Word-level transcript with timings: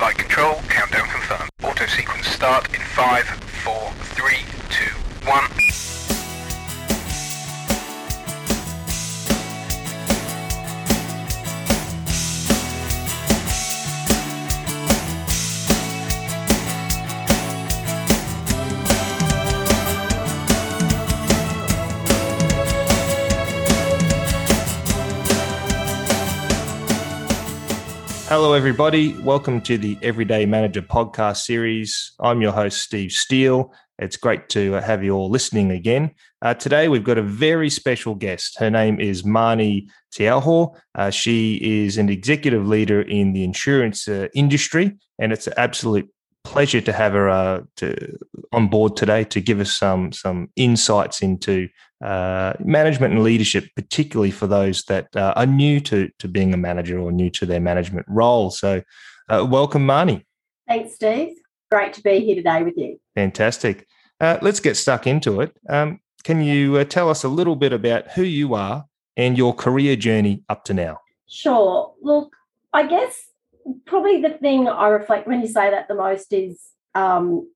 Flight 0.00 0.16
control, 0.16 0.54
countdown 0.70 1.06
confirmed. 1.08 1.50
Auto 1.62 1.84
sequence 1.84 2.26
start 2.26 2.74
in 2.74 2.80
5, 2.80 3.22
4, 3.64 3.92
3, 4.16 4.34
2, 4.70 5.28
1. 5.28 5.59
Hello, 28.30 28.52
everybody. 28.52 29.12
Welcome 29.14 29.60
to 29.62 29.76
the 29.76 29.98
Everyday 30.02 30.46
Manager 30.46 30.82
podcast 30.82 31.38
series. 31.38 32.12
I'm 32.20 32.40
your 32.40 32.52
host, 32.52 32.80
Steve 32.80 33.10
Steele. 33.10 33.74
It's 33.98 34.16
great 34.16 34.48
to 34.50 34.74
have 34.74 35.02
you 35.02 35.16
all 35.16 35.28
listening 35.28 35.72
again. 35.72 36.12
Uh, 36.40 36.54
today, 36.54 36.86
we've 36.86 37.02
got 37.02 37.18
a 37.18 37.22
very 37.22 37.68
special 37.68 38.14
guest. 38.14 38.56
Her 38.60 38.70
name 38.70 39.00
is 39.00 39.24
Marnie 39.24 39.88
Tiauho. 40.14 40.76
Uh, 40.94 41.10
she 41.10 41.56
is 41.56 41.98
an 41.98 42.08
executive 42.08 42.68
leader 42.68 43.02
in 43.02 43.32
the 43.32 43.42
insurance 43.42 44.06
uh, 44.06 44.28
industry, 44.32 44.96
and 45.18 45.32
it's 45.32 45.48
an 45.48 45.54
absolute 45.56 46.08
pleasure 46.44 46.80
to 46.82 46.92
have 46.92 47.14
her 47.14 47.28
uh, 47.28 47.62
to, 47.78 48.16
on 48.52 48.68
board 48.68 48.96
today 48.96 49.24
to 49.24 49.40
give 49.40 49.58
us 49.58 49.76
some 49.76 50.12
some 50.12 50.50
insights 50.54 51.20
into 51.20 51.68
uh, 52.02 52.54
management 52.60 53.14
and 53.14 53.22
leadership, 53.22 53.68
particularly 53.76 54.30
for 54.30 54.46
those 54.46 54.82
that 54.84 55.14
uh, 55.14 55.34
are 55.36 55.46
new 55.46 55.80
to 55.80 56.08
to 56.18 56.28
being 56.28 56.54
a 56.54 56.56
manager 56.56 56.98
or 56.98 57.12
new 57.12 57.30
to 57.30 57.46
their 57.46 57.60
management 57.60 58.06
role. 58.08 58.50
So, 58.50 58.82
uh, 59.28 59.46
welcome, 59.48 59.86
Marnie. 59.86 60.24
Thanks, 60.66 60.94
Steve. 60.94 61.34
Great 61.70 61.92
to 61.94 62.02
be 62.02 62.20
here 62.20 62.36
today 62.36 62.62
with 62.62 62.76
you. 62.76 62.98
Fantastic. 63.14 63.86
Uh, 64.20 64.38
let's 64.42 64.60
get 64.60 64.76
stuck 64.76 65.06
into 65.06 65.40
it. 65.40 65.56
Um, 65.68 66.00
can 66.24 66.42
you 66.42 66.76
uh, 66.76 66.84
tell 66.84 67.08
us 67.08 67.24
a 67.24 67.28
little 67.28 67.56
bit 67.56 67.72
about 67.72 68.10
who 68.12 68.22
you 68.22 68.54
are 68.54 68.84
and 69.16 69.38
your 69.38 69.54
career 69.54 69.96
journey 69.96 70.42
up 70.48 70.64
to 70.64 70.74
now? 70.74 70.98
Sure. 71.28 71.94
Look, 72.02 72.34
I 72.72 72.86
guess 72.86 73.30
probably 73.86 74.20
the 74.20 74.30
thing 74.30 74.68
I 74.68 74.88
reflect 74.88 75.26
when 75.26 75.40
you 75.40 75.48
say 75.48 75.70
that 75.70 75.88
the 75.88 75.94
most 75.94 76.32
is 76.32 76.60
um, 76.94 77.48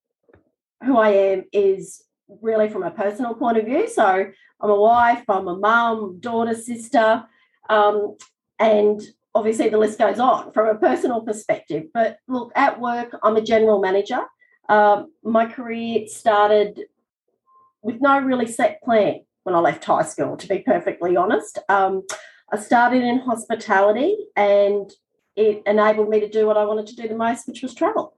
who 0.84 0.96
I 0.96 1.10
am 1.10 1.44
is 1.52 2.03
really 2.40 2.68
from 2.68 2.82
a 2.82 2.90
personal 2.90 3.34
point 3.34 3.58
of 3.58 3.64
view. 3.64 3.88
So 3.88 4.26
I'm 4.60 4.70
a 4.70 4.80
wife, 4.80 5.24
I'm 5.28 5.48
a 5.48 5.56
mum, 5.56 6.18
daughter, 6.20 6.54
sister, 6.54 7.24
um, 7.68 8.16
and 8.58 9.00
obviously 9.34 9.68
the 9.68 9.78
list 9.78 9.98
goes 9.98 10.18
on 10.18 10.52
from 10.52 10.68
a 10.68 10.78
personal 10.78 11.22
perspective. 11.22 11.84
But 11.92 12.18
look, 12.28 12.52
at 12.54 12.80
work, 12.80 13.16
I'm 13.22 13.36
a 13.36 13.42
general 13.42 13.80
manager. 13.80 14.22
Um, 14.68 15.12
my 15.22 15.46
career 15.46 16.06
started 16.06 16.80
with 17.82 18.00
no 18.00 18.18
really 18.18 18.46
set 18.46 18.82
plan 18.82 19.20
when 19.42 19.54
I 19.54 19.58
left 19.58 19.84
high 19.84 20.04
school, 20.04 20.36
to 20.36 20.46
be 20.46 20.60
perfectly 20.60 21.16
honest. 21.16 21.58
Um, 21.68 22.02
I 22.50 22.58
started 22.58 23.02
in 23.02 23.18
hospitality 23.18 24.16
and 24.36 24.90
it 25.36 25.62
enabled 25.66 26.08
me 26.08 26.20
to 26.20 26.28
do 26.28 26.46
what 26.46 26.56
I 26.56 26.64
wanted 26.64 26.86
to 26.88 26.96
do 26.96 27.08
the 27.08 27.16
most, 27.16 27.46
which 27.46 27.62
was 27.62 27.74
travel. 27.74 28.16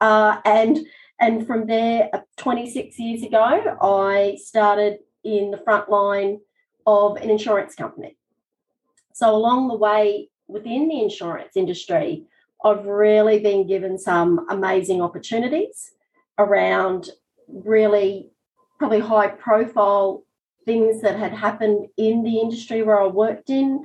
Uh, 0.00 0.40
and 0.44 0.78
and 1.20 1.46
from 1.46 1.66
there, 1.66 2.10
uh, 2.12 2.20
26 2.36 2.98
years 2.98 3.22
ago, 3.22 3.76
I 3.80 4.38
started 4.42 4.98
in 5.24 5.50
the 5.50 5.58
front 5.58 5.90
line 5.90 6.40
of 6.86 7.16
an 7.16 7.30
insurance 7.30 7.74
company. 7.74 8.16
So 9.12 9.34
along 9.34 9.68
the 9.68 9.76
way 9.76 10.30
within 10.46 10.88
the 10.88 11.02
insurance 11.02 11.56
industry, 11.56 12.24
I've 12.64 12.86
really 12.86 13.40
been 13.40 13.66
given 13.66 13.98
some 13.98 14.46
amazing 14.48 15.02
opportunities 15.02 15.92
around 16.38 17.10
really 17.48 18.30
probably 18.78 19.00
high 19.00 19.28
profile 19.28 20.24
things 20.64 21.02
that 21.02 21.18
had 21.18 21.32
happened 21.32 21.88
in 21.96 22.22
the 22.22 22.38
industry 22.38 22.82
where 22.82 23.00
I 23.00 23.06
worked 23.06 23.50
in, 23.50 23.84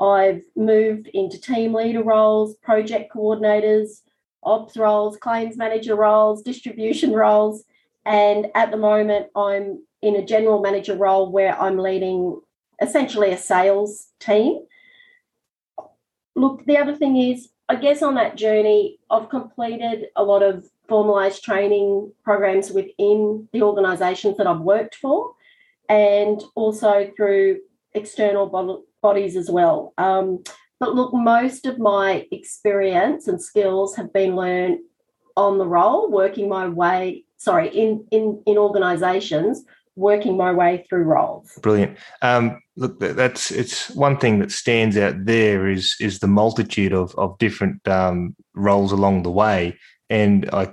I've 0.00 0.42
moved 0.56 1.08
into 1.14 1.40
team 1.40 1.74
leader 1.74 2.02
roles, 2.02 2.56
project 2.56 3.12
coordinators, 3.14 4.00
ops 4.42 4.76
roles, 4.76 5.16
claims 5.16 5.56
manager 5.56 5.94
roles, 5.94 6.42
distribution 6.42 7.12
roles. 7.12 7.64
And 8.04 8.48
at 8.54 8.70
the 8.70 8.76
moment, 8.76 9.28
I'm 9.36 9.84
in 10.02 10.16
a 10.16 10.24
general 10.24 10.60
manager 10.60 10.96
role 10.96 11.30
where 11.30 11.60
I'm 11.60 11.78
leading 11.78 12.40
essentially 12.80 13.30
a 13.30 13.38
sales 13.38 14.08
team. 14.18 14.60
Look, 16.34 16.64
the 16.66 16.78
other 16.78 16.96
thing 16.96 17.16
is, 17.16 17.48
I 17.68 17.76
guess 17.76 18.02
on 18.02 18.16
that 18.16 18.36
journey, 18.36 18.98
I've 19.10 19.28
completed 19.28 20.06
a 20.16 20.24
lot 20.24 20.42
of 20.42 20.68
formalized 20.88 21.44
training 21.44 22.12
programs 22.24 22.70
within 22.70 23.48
the 23.52 23.62
organizations 23.62 24.36
that 24.36 24.46
I've 24.46 24.60
worked 24.60 24.96
for 24.96 25.32
and 25.88 26.42
also 26.54 27.10
through 27.16 27.60
external 27.94 28.80
bodies 29.00 29.36
as 29.36 29.50
well. 29.50 29.94
Um, 29.98 30.42
but 30.82 30.96
look, 30.96 31.14
most 31.14 31.64
of 31.64 31.78
my 31.78 32.26
experience 32.32 33.28
and 33.28 33.40
skills 33.40 33.94
have 33.94 34.12
been 34.12 34.34
learned 34.34 34.80
on 35.36 35.58
the 35.58 35.64
role, 35.64 36.10
working 36.10 36.48
my 36.48 36.66
way, 36.66 37.24
sorry, 37.36 37.68
in 37.68 38.04
in 38.10 38.42
in 38.46 38.58
organizations, 38.58 39.64
working 39.94 40.36
my 40.36 40.50
way 40.50 40.84
through 40.88 41.04
roles. 41.04 41.56
Brilliant. 41.62 41.96
Um, 42.20 42.60
look, 42.74 42.98
that's 42.98 43.52
it's 43.52 43.90
one 43.90 44.18
thing 44.18 44.40
that 44.40 44.50
stands 44.50 44.96
out 44.96 45.24
there 45.24 45.68
is 45.68 45.94
is 46.00 46.18
the 46.18 46.26
multitude 46.26 46.92
of 46.92 47.14
of 47.14 47.38
different 47.38 47.86
um, 47.86 48.34
roles 48.56 48.90
along 48.90 49.22
the 49.22 49.30
way, 49.30 49.78
and 50.10 50.50
I 50.52 50.68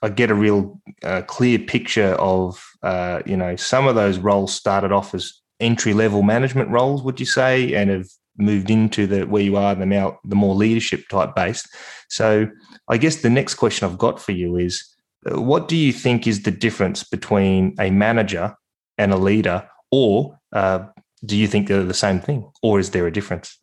I 0.00 0.08
get 0.08 0.30
a 0.30 0.34
real 0.34 0.80
uh, 1.02 1.20
clear 1.26 1.58
picture 1.58 2.14
of 2.14 2.58
uh, 2.82 3.20
you 3.26 3.36
know 3.36 3.56
some 3.56 3.86
of 3.86 3.96
those 3.96 4.16
roles 4.16 4.54
started 4.54 4.92
off 4.92 5.14
as 5.14 5.42
entry 5.60 5.92
level 5.92 6.22
management 6.22 6.70
roles, 6.70 7.02
would 7.02 7.20
you 7.20 7.26
say, 7.26 7.74
and 7.74 7.90
have 7.90 8.08
moved 8.38 8.70
into 8.70 9.06
the 9.06 9.26
where 9.26 9.42
you 9.42 9.56
are 9.56 9.74
the 9.74 9.86
now 9.86 10.18
the 10.24 10.36
more 10.36 10.54
leadership 10.54 11.08
type 11.08 11.34
based. 11.34 11.68
So 12.08 12.48
I 12.88 12.96
guess 12.96 13.16
the 13.16 13.30
next 13.30 13.54
question 13.54 13.88
I've 13.88 13.98
got 13.98 14.20
for 14.20 14.32
you 14.32 14.56
is 14.56 14.82
uh, 15.30 15.40
what 15.40 15.68
do 15.68 15.76
you 15.76 15.92
think 15.92 16.26
is 16.26 16.42
the 16.42 16.50
difference 16.50 17.04
between 17.04 17.74
a 17.78 17.90
manager 17.90 18.56
and 18.98 19.12
a 19.12 19.16
leader, 19.16 19.68
or 19.90 20.38
uh, 20.52 20.86
do 21.24 21.36
you 21.36 21.46
think 21.46 21.68
they're 21.68 21.84
the 21.84 21.94
same 21.94 22.20
thing, 22.20 22.50
or 22.62 22.80
is 22.80 22.90
there 22.90 23.06
a 23.06 23.12
difference? 23.12 23.58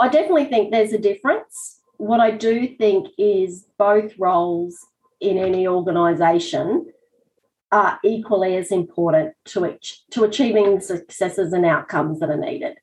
I 0.00 0.08
definitely 0.08 0.46
think 0.46 0.72
there's 0.72 0.92
a 0.92 0.98
difference. 0.98 1.80
What 1.98 2.20
I 2.20 2.30
do 2.30 2.68
think 2.76 3.08
is 3.18 3.66
both 3.78 4.12
roles 4.18 4.78
in 5.20 5.38
any 5.38 5.66
organisation 5.66 6.86
are 7.72 7.98
equally 8.04 8.56
as 8.56 8.70
important 8.70 9.34
to, 9.46 9.66
each 9.66 10.02
to 10.10 10.24
achieving 10.24 10.80
successes 10.80 11.52
and 11.52 11.64
outcomes 11.64 12.20
that 12.20 12.30
are 12.30 12.36
needed. 12.36 12.78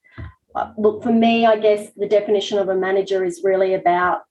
Uh, 0.55 0.71
look, 0.77 1.01
for 1.03 1.11
me, 1.11 1.45
I 1.45 1.57
guess 1.57 1.89
the 1.95 2.07
definition 2.07 2.59
of 2.59 2.69
a 2.69 2.75
manager 2.75 3.23
is 3.23 3.41
really 3.43 3.73
about 3.73 4.21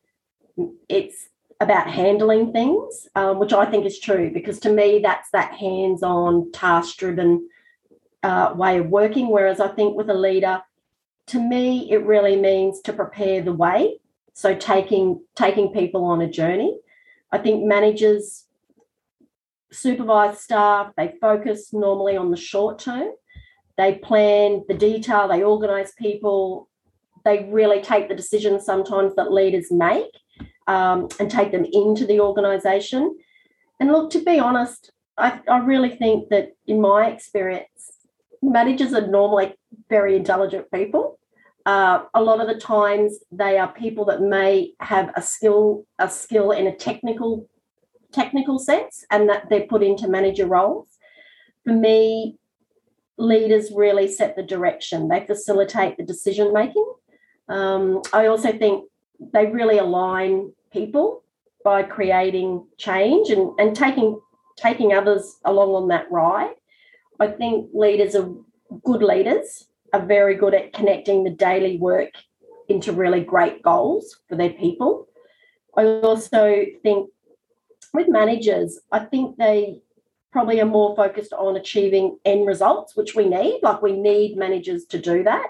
it's 0.88 1.28
about 1.60 1.88
handling 1.88 2.52
things, 2.52 3.08
um, 3.14 3.38
which 3.38 3.52
I 3.52 3.64
think 3.64 3.86
is 3.86 3.98
true 3.98 4.30
because 4.32 4.58
to 4.60 4.72
me, 4.72 5.00
that's 5.02 5.30
that 5.30 5.54
hands 5.54 6.02
on, 6.02 6.52
task 6.52 6.98
driven 6.98 7.48
uh, 8.22 8.52
way 8.54 8.78
of 8.78 8.88
working. 8.88 9.28
Whereas 9.28 9.60
I 9.60 9.68
think 9.68 9.96
with 9.96 10.10
a 10.10 10.14
leader, 10.14 10.62
to 11.28 11.40
me, 11.40 11.90
it 11.90 12.04
really 12.04 12.36
means 12.36 12.80
to 12.82 12.92
prepare 12.92 13.42
the 13.42 13.52
way. 13.52 13.98
So 14.34 14.54
taking 14.54 15.22
taking 15.34 15.72
people 15.72 16.04
on 16.04 16.20
a 16.20 16.30
journey. 16.30 16.78
I 17.30 17.38
think 17.38 17.64
managers 17.64 18.44
supervise 19.72 20.40
staff, 20.40 20.92
they 20.96 21.14
focus 21.20 21.72
normally 21.72 22.16
on 22.16 22.30
the 22.30 22.36
short 22.36 22.78
term. 22.78 23.12
They 23.76 23.94
plan 23.96 24.64
the 24.68 24.74
detail, 24.74 25.28
they 25.28 25.42
organize 25.42 25.92
people, 25.92 26.68
they 27.24 27.48
really 27.50 27.80
take 27.80 28.08
the 28.08 28.14
decisions 28.14 28.64
sometimes 28.64 29.14
that 29.14 29.32
leaders 29.32 29.70
make 29.70 30.10
um, 30.66 31.08
and 31.18 31.30
take 31.30 31.52
them 31.52 31.64
into 31.64 32.06
the 32.06 32.20
organization. 32.20 33.16
And 33.80 33.90
look, 33.90 34.10
to 34.12 34.22
be 34.22 34.38
honest, 34.38 34.92
I, 35.16 35.40
I 35.48 35.58
really 35.58 35.90
think 35.90 36.28
that 36.30 36.50
in 36.66 36.80
my 36.80 37.06
experience, 37.06 37.92
managers 38.42 38.92
are 38.92 39.06
normally 39.06 39.54
very 39.88 40.16
intelligent 40.16 40.70
people. 40.72 41.18
Uh, 41.64 42.04
a 42.14 42.22
lot 42.22 42.40
of 42.40 42.48
the 42.48 42.60
times 42.60 43.18
they 43.30 43.56
are 43.58 43.72
people 43.72 44.04
that 44.06 44.20
may 44.20 44.72
have 44.80 45.10
a 45.14 45.22
skill 45.22 45.84
a 46.00 46.10
skill 46.10 46.50
in 46.50 46.66
a 46.66 46.74
technical 46.74 47.48
technical 48.12 48.58
sense 48.58 49.04
and 49.10 49.28
that 49.28 49.48
they're 49.48 49.66
put 49.66 49.82
into 49.82 50.08
manager 50.08 50.46
roles. 50.46 50.88
For 51.64 51.72
me, 51.72 52.36
leaders 53.22 53.70
really 53.74 54.08
set 54.08 54.36
the 54.36 54.42
direction, 54.42 55.08
they 55.08 55.24
facilitate 55.26 55.96
the 55.96 56.04
decision 56.04 56.52
making. 56.52 56.86
Um, 57.48 58.02
I 58.12 58.26
also 58.26 58.52
think 58.52 58.84
they 59.32 59.46
really 59.46 59.78
align 59.78 60.52
people 60.72 61.22
by 61.64 61.82
creating 61.82 62.66
change 62.78 63.30
and, 63.30 63.52
and 63.58 63.76
taking 63.76 64.20
taking 64.56 64.92
others 64.92 65.38
along 65.44 65.70
on 65.70 65.88
that 65.88 66.10
ride. 66.10 66.54
I 67.18 67.28
think 67.28 67.70
leaders 67.72 68.14
are 68.14 68.28
good 68.84 69.02
leaders 69.02 69.66
are 69.92 70.04
very 70.04 70.34
good 70.34 70.54
at 70.54 70.72
connecting 70.72 71.24
the 71.24 71.30
daily 71.30 71.78
work 71.78 72.10
into 72.68 72.92
really 72.92 73.22
great 73.22 73.62
goals 73.62 74.18
for 74.28 74.36
their 74.36 74.50
people 74.50 75.08
I 75.76 75.84
also 75.84 76.66
think 76.82 77.10
with 77.94 78.08
managers, 78.08 78.78
I 78.90 79.00
think 79.00 79.36
they 79.36 79.80
probably 80.32 80.60
are 80.60 80.66
more 80.66 80.96
focused 80.96 81.32
on 81.34 81.56
achieving 81.56 82.18
end 82.24 82.46
results, 82.46 82.96
which 82.96 83.14
we 83.14 83.28
need. 83.28 83.60
Like 83.62 83.82
we 83.82 83.92
need 83.92 84.36
managers 84.36 84.84
to 84.86 84.98
do 84.98 85.22
that. 85.24 85.46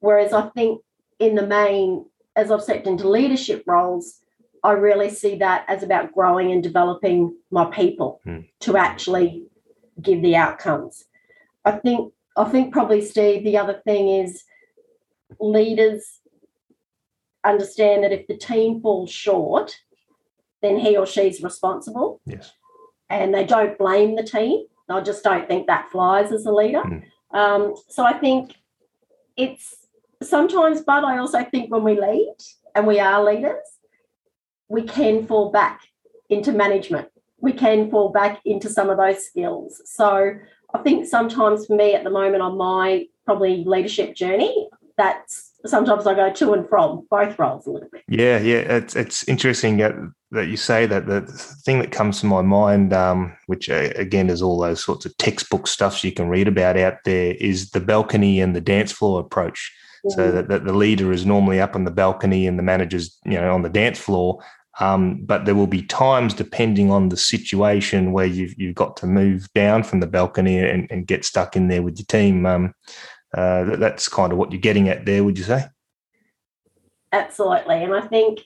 Whereas 0.00 0.32
I 0.32 0.48
think 0.50 0.82
in 1.18 1.34
the 1.34 1.46
main, 1.46 2.04
as 2.36 2.50
I've 2.50 2.62
stepped 2.62 2.86
into 2.86 3.08
leadership 3.08 3.64
roles, 3.66 4.20
I 4.62 4.72
really 4.72 5.10
see 5.10 5.36
that 5.36 5.64
as 5.66 5.82
about 5.82 6.12
growing 6.12 6.52
and 6.52 6.62
developing 6.62 7.34
my 7.50 7.64
people 7.64 8.20
Mm. 8.26 8.48
to 8.60 8.76
actually 8.76 9.46
give 10.00 10.22
the 10.22 10.36
outcomes. 10.36 11.04
I 11.64 11.72
think 11.72 12.12
I 12.36 12.44
think 12.44 12.72
probably 12.72 13.02
Steve, 13.02 13.44
the 13.44 13.58
other 13.58 13.82
thing 13.84 14.08
is 14.08 14.44
leaders 15.38 16.20
understand 17.44 18.04
that 18.04 18.12
if 18.12 18.26
the 18.26 18.36
team 18.36 18.80
falls 18.80 19.10
short, 19.10 19.76
then 20.62 20.78
he 20.78 20.96
or 20.96 21.06
she's 21.06 21.42
responsible 21.42 22.20
Yes. 22.24 22.52
And 23.10 23.34
they 23.34 23.44
don't 23.44 23.78
blame 23.78 24.16
the 24.16 24.22
team. 24.22 24.64
I 24.88 25.00
just 25.00 25.24
don't 25.24 25.48
think 25.48 25.66
that 25.66 25.90
flies 25.90 26.32
as 26.32 26.46
a 26.46 26.52
leader. 26.52 26.82
Mm. 26.82 27.04
Um, 27.32 27.74
so 27.88 28.04
I 28.04 28.12
think 28.14 28.54
it's 29.36 29.74
sometimes, 30.22 30.82
but 30.82 31.04
I 31.04 31.18
also 31.18 31.44
think 31.44 31.70
when 31.70 31.82
we 31.82 31.98
lead 31.98 32.36
and 32.74 32.86
we 32.86 33.00
are 33.00 33.24
leaders, 33.24 33.66
we 34.68 34.82
can 34.82 35.26
fall 35.26 35.50
back 35.50 35.80
into 36.28 36.52
management. 36.52 37.08
We 37.40 37.52
can 37.52 37.90
fall 37.90 38.10
back 38.10 38.40
into 38.44 38.68
some 38.68 38.90
of 38.90 38.98
those 38.98 39.24
skills. 39.26 39.82
So 39.84 40.34
I 40.74 40.78
think 40.78 41.06
sometimes 41.06 41.66
for 41.66 41.76
me 41.76 41.94
at 41.94 42.04
the 42.04 42.10
moment 42.10 42.42
on 42.42 42.56
my 42.56 43.06
probably 43.24 43.64
leadership 43.66 44.14
journey, 44.14 44.68
that's 44.96 45.52
sometimes 45.66 46.06
I 46.06 46.14
go 46.14 46.32
to 46.32 46.52
and 46.52 46.68
from 46.68 47.06
both 47.10 47.38
roles 47.38 47.66
a 47.66 47.70
little 47.70 47.88
bit. 47.90 48.02
Yeah, 48.08 48.38
yeah, 48.38 48.58
it's 48.58 48.96
it's 48.96 49.26
interesting 49.28 49.78
that, 49.78 49.94
that 50.30 50.48
you 50.48 50.56
say 50.56 50.86
that. 50.86 51.06
The 51.06 51.22
thing 51.64 51.78
that 51.80 51.92
comes 51.92 52.20
to 52.20 52.26
my 52.26 52.42
mind, 52.42 52.92
um, 52.92 53.36
which 53.46 53.68
uh, 53.70 53.90
again 53.96 54.30
is 54.30 54.42
all 54.42 54.58
those 54.58 54.82
sorts 54.82 55.06
of 55.06 55.16
textbook 55.18 55.66
stuffs 55.66 56.04
you 56.04 56.12
can 56.12 56.28
read 56.28 56.48
about 56.48 56.76
out 56.76 56.98
there, 57.04 57.34
is 57.34 57.70
the 57.70 57.80
balcony 57.80 58.40
and 58.40 58.54
the 58.54 58.60
dance 58.60 58.92
floor 58.92 59.20
approach. 59.20 59.72
So 60.08 60.32
that, 60.32 60.48
that 60.48 60.64
the 60.64 60.72
leader 60.72 61.12
is 61.12 61.24
normally 61.24 61.60
up 61.60 61.76
on 61.76 61.84
the 61.84 61.92
balcony 61.92 62.48
and 62.48 62.58
the 62.58 62.62
manager's 62.64 63.16
you 63.24 63.34
know 63.40 63.54
on 63.54 63.62
the 63.62 63.68
dance 63.68 64.00
floor. 64.00 64.42
Um, 64.80 65.20
but 65.22 65.44
there 65.44 65.54
will 65.54 65.66
be 65.66 65.82
times, 65.82 66.32
depending 66.34 66.90
on 66.90 67.10
the 67.10 67.16
situation, 67.16 68.12
where 68.12 68.26
you've 68.26 68.54
you've 68.58 68.74
got 68.74 68.96
to 68.96 69.06
move 69.06 69.46
down 69.54 69.84
from 69.84 70.00
the 70.00 70.06
balcony 70.06 70.58
and, 70.58 70.90
and 70.90 71.06
get 71.06 71.24
stuck 71.24 71.54
in 71.54 71.68
there 71.68 71.82
with 71.82 71.98
your 71.98 72.06
team. 72.06 72.46
Um, 72.46 72.74
uh, 73.36 73.64
that, 73.64 73.80
that's 73.80 74.08
kind 74.08 74.32
of 74.32 74.38
what 74.38 74.52
you're 74.52 74.60
getting 74.60 74.88
at 74.88 75.04
there, 75.06 75.24
would 75.24 75.38
you 75.38 75.44
say? 75.44 75.64
Absolutely. 77.12 77.82
And 77.82 77.94
I 77.94 78.00
think 78.02 78.40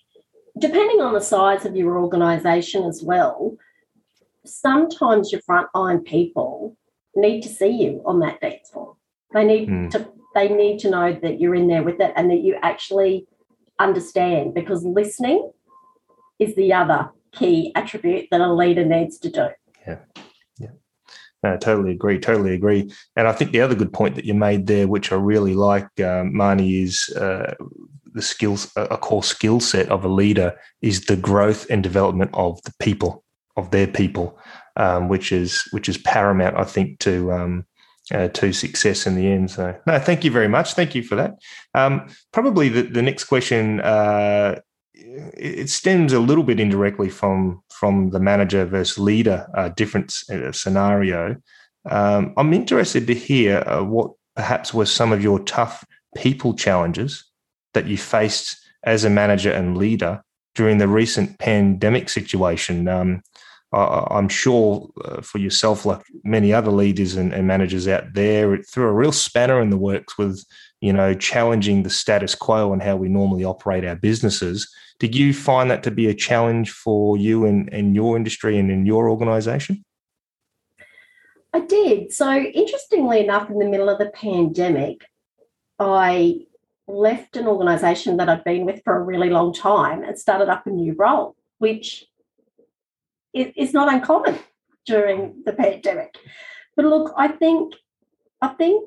depending 0.59 1.00
on 1.00 1.12
the 1.12 1.21
size 1.21 1.65
of 1.65 1.77
your 1.77 1.99
organization 1.99 2.85
as 2.85 3.03
well, 3.03 3.56
sometimes 4.44 5.33
your 5.33 5.41
frontline 5.43 6.05
people 6.05 6.77
need 7.15 7.43
to 7.43 7.49
see 7.49 7.69
you 7.69 8.03
on 8.05 8.21
that 8.21 8.41
dance 8.41 8.71
floor. 8.71 8.97
They 9.33 9.44
need 9.44 9.69
Mm. 9.69 9.91
to 9.91 10.09
they 10.35 10.50
need 10.50 10.79
to 10.81 10.91
know 10.91 11.15
that 11.23 11.41
you're 11.41 11.55
in 11.55 11.67
there 11.67 11.83
with 11.83 11.99
it 11.99 12.12
and 12.15 12.31
that 12.31 12.43
you 12.43 12.56
actually 12.62 13.27
understand 13.79 14.53
because 14.53 14.85
listening 14.85 15.50
is 16.38 16.55
the 16.56 16.75
other 16.75 17.09
key 17.33 17.73
attribute 17.75 18.29
that 18.31 18.43
a 18.43 18.53
leader 18.53 18.85
needs 18.85 19.19
to 19.19 19.31
do. 19.31 19.49
No, 21.47 21.57
totally 21.57 21.93
agree. 21.93 22.19
Totally 22.19 22.55
agree. 22.55 22.93
And 23.15 23.29
I 23.29 23.33
think 23.33 23.53
the 23.53 23.61
other 23.61 23.77
good 23.77 23.93
point 23.93 24.17
that 24.17 24.25
you 24.25 24.35
made 24.35 24.67
there, 24.67 24.89
which 24.89 25.13
I 25.13 25.15
really 25.17 25.55
like, 25.55 25.85
um, 26.01 26.33
Marnie, 26.33 26.83
is 26.83 27.09
uh, 27.11 27.55
the 28.13 28.23
skills, 28.23 28.73
a 28.75 28.97
core 28.97 29.23
skill 29.23 29.61
set 29.61 29.89
of 29.89 30.05
a 30.05 30.09
leader 30.09 30.59
is 30.83 31.07
the 31.07 31.17
growth 31.17 31.65
and 31.71 31.85
development 31.85 32.33
of 32.35 32.61
the 32.65 32.73
people, 32.81 33.23
of 33.57 33.71
their 33.71 33.87
people, 33.87 34.37
um, 34.75 35.09
which 35.09 35.31
is 35.31 35.63
which 35.71 35.89
is 35.89 35.99
paramount, 35.99 36.57
I 36.57 36.65
think, 36.65 36.99
to 37.01 37.31
um, 37.31 37.65
uh, 38.11 38.29
to 38.29 38.53
success 38.53 39.07
in 39.07 39.15
the 39.15 39.29
end. 39.29 39.53
So, 39.53 39.79
no, 39.87 39.99
thank 40.01 40.25
you 40.25 40.33
very 40.33 40.49
much. 40.49 40.75
Thank 40.75 40.97
you 40.97 41.05
for 41.05 41.15
that. 41.15 41.35
Um, 41.75 42.09
probably 42.33 42.69
the, 42.69 42.83
the 42.83 43.03
next 43.03 43.25
question. 43.25 43.81
Uh, 43.81 44.61
it 44.97 45.69
stems 45.69 46.13
a 46.13 46.21
little 46.21 46.45
bit 46.45 46.61
indirectly 46.61 47.09
from 47.09 47.63
from 47.71 48.11
the 48.11 48.21
manager 48.21 48.65
versus 48.65 48.99
leader 48.99 49.47
uh, 49.55 49.69
difference 49.71 50.29
uh, 50.31 50.53
scenario. 50.53 51.37
Um, 51.91 52.33
I'm 52.37 52.53
interested 52.53 53.07
to 53.07 53.15
hear 53.15 53.63
uh, 53.67 53.85
what 53.85 54.13
perhaps 54.35 54.75
were 54.75 54.87
some 54.87 55.13
of 55.13 55.23
your 55.23 55.39
tough 55.41 55.85
people 56.17 56.55
challenges 56.55 57.25
that 57.75 57.87
you 57.87 57.97
faced 57.97 58.57
as 58.85 59.05
a 59.05 59.11
manager 59.11 59.53
and 59.53 59.77
leader 59.77 60.23
during 60.55 60.79
the 60.79 60.89
recent 60.89 61.39
pandemic 61.39 62.09
situation. 62.09 62.89
Um, 62.89 63.23
I, 63.73 64.07
I'm 64.11 64.29
sure 64.29 64.89
uh, 65.05 65.21
for 65.21 65.39
yourself, 65.39 65.85
like 65.85 66.03
many 66.25 66.53
other 66.53 66.71
leaders 66.71 67.17
and, 67.17 67.33
and 67.33 67.47
managers 67.47 67.87
out 67.87 68.15
there, 68.15 68.55
it 68.55 68.67
threw 68.67 68.87
a 68.87 68.93
real 68.93 69.13
spanner 69.13 69.61
in 69.61 69.71
the 69.71 69.77
works 69.77 70.17
with 70.17 70.43
you 70.81 70.93
know 70.93 71.15
challenging 71.15 71.83
the 71.83 71.91
status 71.91 72.35
quo 72.35 72.73
and 72.73 72.83
how 72.83 72.97
we 72.97 73.09
normally 73.09 73.45
operate 73.45 73.85
our 73.85 73.97
businesses. 73.97 74.73
Did 74.99 75.15
you 75.15 75.35
find 75.35 75.71
that 75.71 75.83
to 75.83 75.91
be 75.91 76.07
a 76.07 76.15
challenge 76.15 76.71
for 76.71 77.17
you 77.17 77.45
and, 77.45 77.73
and 77.73 77.95
your 77.95 78.17
industry 78.17 78.59
and 78.59 78.71
in 78.71 78.87
your 78.87 79.11
organization? 79.11 79.85
I 81.53 81.61
did. 81.61 82.13
So, 82.13 82.35
interestingly 82.35 83.21
enough, 83.21 83.51
in 83.51 83.59
the 83.59 83.69
middle 83.69 83.89
of 83.89 83.99
the 83.99 84.11
pandemic, 84.11 85.05
I 85.79 86.47
left 86.89 87.37
an 87.37 87.47
organization 87.47 88.17
that 88.19 88.29
I'd 88.29 88.45
been 88.45 88.65
with 88.65 88.83
for 88.85 88.97
a 88.97 89.03
really 89.03 89.31
long 89.31 89.53
time 89.53 90.03
and 90.03 90.19
started 90.19 90.49
up 90.49 90.67
a 90.67 90.71
new 90.71 90.95
role, 90.95 91.35
which 91.59 92.07
is, 93.35 93.75
not 93.75 93.93
uncommon 93.93 94.39
during 94.87 95.43
the 95.45 95.53
pandemic. 95.53 96.17
But 96.75 96.87
look, 96.87 97.13
I 97.17 97.29
think, 97.29 97.75
I 98.41 98.49
think 98.49 98.85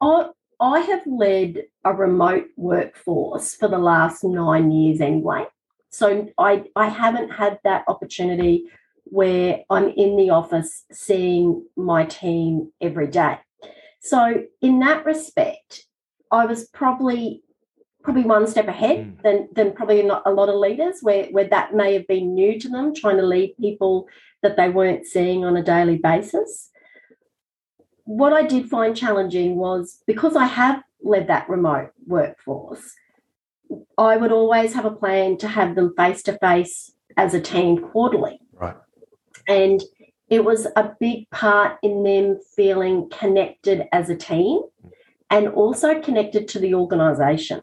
I, 0.00 0.30
I 0.64 0.80
have 0.80 1.02
led 1.06 1.64
a 1.84 1.92
remote 1.92 2.46
workforce 2.56 3.54
for 3.54 3.68
the 3.68 3.76
last 3.78 4.24
nine 4.24 4.72
years 4.72 4.98
anyway. 5.02 5.44
So 5.90 6.28
I, 6.38 6.64
I 6.74 6.88
haven't 6.88 7.28
had 7.32 7.58
that 7.64 7.84
opportunity 7.86 8.64
where 9.04 9.60
I'm 9.68 9.90
in 9.90 10.16
the 10.16 10.30
office 10.30 10.84
seeing 10.90 11.66
my 11.76 12.06
team 12.06 12.72
every 12.80 13.08
day. 13.08 13.40
So 14.00 14.44
in 14.62 14.78
that 14.80 15.04
respect, 15.04 15.84
I 16.30 16.46
was 16.46 16.66
probably 16.68 17.42
probably 18.02 18.24
one 18.24 18.46
step 18.46 18.68
ahead 18.68 18.98
Mm. 18.98 19.22
than 19.22 19.48
than 19.56 19.72
probably 19.72 20.02
not 20.02 20.22
a 20.26 20.32
lot 20.32 20.48
of 20.48 20.56
leaders 20.56 20.96
where 21.02 21.24
where 21.34 21.48
that 21.48 21.74
may 21.74 21.92
have 21.94 22.06
been 22.06 22.34
new 22.34 22.58
to 22.60 22.68
them 22.68 22.94
trying 22.94 23.18
to 23.18 23.26
lead 23.34 23.54
people 23.60 24.08
that 24.42 24.56
they 24.56 24.68
weren't 24.70 25.06
seeing 25.06 25.44
on 25.44 25.56
a 25.56 25.62
daily 25.62 25.98
basis. 25.98 26.70
What 28.04 28.32
I 28.32 28.46
did 28.46 28.68
find 28.68 28.96
challenging 28.96 29.56
was 29.56 30.02
because 30.06 30.36
I 30.36 30.46
have 30.46 30.82
led 31.02 31.28
that 31.28 31.48
remote 31.48 31.90
workforce, 32.06 32.94
I 33.96 34.16
would 34.16 34.32
always 34.32 34.74
have 34.74 34.84
a 34.84 34.90
plan 34.90 35.36
to 35.38 35.48
have 35.48 35.74
them 35.74 35.94
face 35.96 36.22
to 36.24 36.38
face 36.38 36.92
as 37.16 37.34
a 37.34 37.40
team 37.40 37.78
quarterly. 37.78 38.40
Right. 38.52 38.76
And 39.48 39.82
it 40.28 40.44
was 40.44 40.66
a 40.76 40.92
big 41.00 41.28
part 41.30 41.78
in 41.82 42.02
them 42.02 42.38
feeling 42.56 43.08
connected 43.10 43.84
as 43.92 44.10
a 44.10 44.16
team 44.16 44.62
and 45.30 45.48
also 45.48 46.00
connected 46.00 46.48
to 46.48 46.58
the 46.58 46.74
organization. 46.74 47.60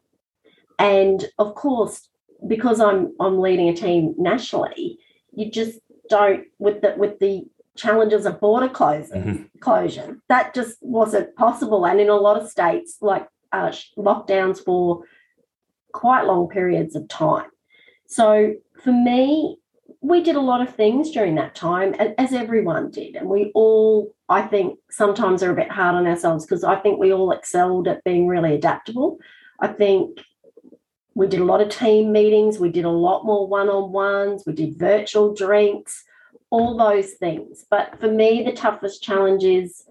And 0.78 1.26
of 1.38 1.56
course, 1.56 2.10
because 2.48 2.80
I'm 2.80 3.14
I'm 3.20 3.40
leading 3.40 3.70
a 3.70 3.76
team 3.76 4.16
nationally, 4.18 4.98
you 5.34 5.52
just 5.52 5.80
don't 6.10 6.46
with 6.60 6.82
the 6.82 6.96
with 6.98 7.20
the 7.20 7.46
challenges 7.76 8.26
of 8.26 8.40
border 8.40 8.68
closing 8.70 9.24
Mhm. 9.24 9.50
closure. 9.62 10.18
That 10.30 10.54
just 10.54 10.78
wasn't 10.82 11.36
possible. 11.36 11.86
And 11.86 12.00
in 12.00 12.10
a 12.10 12.16
lot 12.16 12.40
of 12.42 12.50
states, 12.50 12.98
like 13.02 13.28
uh, 13.54 13.72
lockdowns 13.98 14.64
for 14.64 15.04
quite 15.94 16.26
long 16.26 16.48
periods 16.48 16.96
of 16.96 17.08
time. 17.10 17.50
So 18.08 18.54
for 18.82 18.92
me, 18.94 19.58
we 20.02 20.22
did 20.24 20.36
a 20.36 20.42
lot 20.42 20.62
of 20.62 20.74
things 20.74 21.12
during 21.12 21.36
that 21.36 21.54
time, 21.54 21.94
as 22.18 22.34
everyone 22.34 22.92
did. 22.92 23.16
And 23.16 23.30
we 23.30 23.52
all, 23.54 24.14
I 24.30 24.42
think, 24.42 24.80
sometimes 24.90 25.44
are 25.44 25.52
a 25.52 25.56
bit 25.56 25.70
hard 25.70 25.96
on 25.96 26.08
ourselves 26.08 26.46
because 26.46 26.64
I 26.64 26.78
think 26.78 27.00
we 27.00 27.14
all 27.14 27.32
excelled 27.32 27.88
at 27.88 28.04
being 28.04 28.26
really 28.28 28.56
adaptable. 28.56 29.20
I 29.60 29.68
think 29.68 30.20
we 31.14 31.28
did 31.28 31.42
a 31.42 31.46
lot 31.46 31.62
of 31.62 31.70
team 31.70 32.12
meetings, 32.12 32.58
we 32.58 32.70
did 32.70 32.86
a 32.86 32.90
lot 32.90 33.26
more 33.26 33.48
one 33.48 33.70
on 33.70 33.92
ones, 33.92 34.44
we 34.48 34.54
did 34.54 34.80
virtual 34.80 35.34
drinks, 35.34 36.04
all 36.52 36.78
those 36.78 37.14
things. 37.14 37.66
But 37.70 38.00
for 38.00 38.12
me, 38.12 38.44
the 38.44 38.52
toughest 38.52 39.02
challenge 39.02 39.44
is 39.44 39.86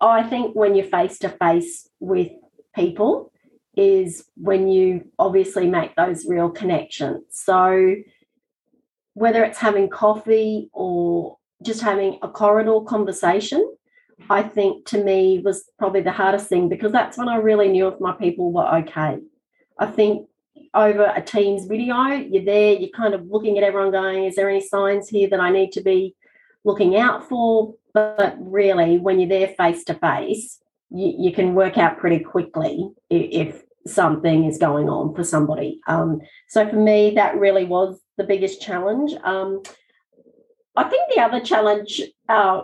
I 0.00 0.22
think 0.22 0.56
when 0.56 0.74
you're 0.74 0.86
face 0.86 1.18
to 1.20 1.28
face 1.28 1.88
with 2.00 2.28
people 2.74 3.30
is 3.76 4.24
when 4.36 4.68
you 4.68 5.08
obviously 5.18 5.68
make 5.68 5.94
those 5.96 6.26
real 6.26 6.50
connections. 6.50 7.24
So 7.30 7.96
whether 9.14 9.44
it's 9.44 9.58
having 9.58 9.88
coffee 9.88 10.70
or 10.72 11.36
just 11.62 11.82
having 11.82 12.18
a 12.22 12.28
corridor 12.28 12.80
conversation, 12.80 13.74
I 14.30 14.42
think 14.42 14.86
to 14.86 15.02
me 15.02 15.40
was 15.44 15.68
probably 15.78 16.02
the 16.02 16.12
hardest 16.12 16.48
thing 16.48 16.68
because 16.68 16.92
that's 16.92 17.18
when 17.18 17.28
I 17.28 17.36
really 17.36 17.68
knew 17.68 17.88
if 17.88 18.00
my 18.00 18.12
people 18.12 18.52
were 18.52 18.76
okay. 18.78 19.18
I 19.78 19.86
think 19.86 20.28
over 20.74 21.12
a 21.14 21.22
Teams 21.22 21.66
video. 21.66 22.04
You're 22.06 22.44
there, 22.44 22.72
you're 22.74 22.90
kind 22.90 23.14
of 23.14 23.26
looking 23.26 23.58
at 23.58 23.64
everyone 23.64 23.92
going, 23.92 24.24
is 24.24 24.36
there 24.36 24.48
any 24.48 24.60
signs 24.60 25.08
here 25.08 25.28
that 25.28 25.40
I 25.40 25.50
need 25.50 25.72
to 25.72 25.80
be 25.80 26.14
looking 26.64 26.96
out 26.96 27.28
for? 27.28 27.74
But 27.94 28.36
really, 28.38 28.98
when 28.98 29.20
you're 29.20 29.28
there 29.28 29.48
face 29.48 29.84
to 29.84 29.94
face, 29.94 30.58
you 30.90 31.32
can 31.32 31.54
work 31.54 31.78
out 31.78 31.98
pretty 31.98 32.18
quickly 32.18 32.90
if 33.08 33.62
something 33.86 34.44
is 34.44 34.58
going 34.58 34.88
on 34.88 35.14
for 35.14 35.24
somebody. 35.24 35.80
Um, 35.86 36.20
so 36.48 36.68
for 36.68 36.76
me, 36.76 37.12
that 37.16 37.36
really 37.38 37.64
was 37.64 37.98
the 38.16 38.24
biggest 38.24 38.60
challenge. 38.60 39.12
Um, 39.24 39.62
I 40.76 40.84
think 40.84 41.14
the 41.14 41.20
other 41.20 41.40
challenge 41.40 42.00
uh, 42.28 42.62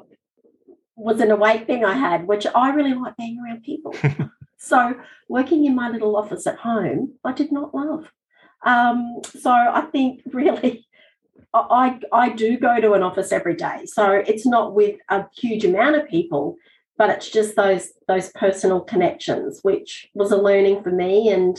was 0.97 1.21
an 1.21 1.31
awake 1.31 1.67
thing 1.67 1.85
I 1.85 1.95
had, 1.95 2.27
which 2.27 2.47
I 2.55 2.71
really 2.71 2.95
like 2.95 3.17
being 3.17 3.39
around 3.43 3.63
people. 3.63 3.95
so 4.59 4.95
working 5.29 5.65
in 5.65 5.75
my 5.75 5.89
little 5.89 6.17
office 6.17 6.47
at 6.47 6.57
home, 6.57 7.15
I 7.25 7.33
did 7.33 7.53
not 7.53 7.75
love. 7.75 8.11
Um, 8.67 9.21
so 9.25 9.51
I 9.51 9.83
think 9.93 10.23
really, 10.33 10.87
I 11.55 11.99
I 12.13 12.31
do 12.31 12.59
go 12.59 12.81
to 12.81 12.93
an 12.93 13.03
office 13.03 13.33
every 13.33 13.55
day. 13.55 13.87
So 13.87 14.13
it's 14.13 14.47
not 14.47 14.75
with 14.75 14.97
a 15.09 15.27
huge 15.37 15.65
amount 15.65 15.97
of 15.97 16.09
people, 16.09 16.57
but 16.99 17.09
it's 17.11 17.31
just 17.31 17.57
those 17.57 17.93
those 18.07 18.31
personal 18.31 18.81
connections, 18.81 19.61
which 19.63 20.09
was 20.15 20.33
a 20.33 20.37
learning 20.37 20.83
for 20.83 20.91
me, 20.91 21.31
and 21.31 21.59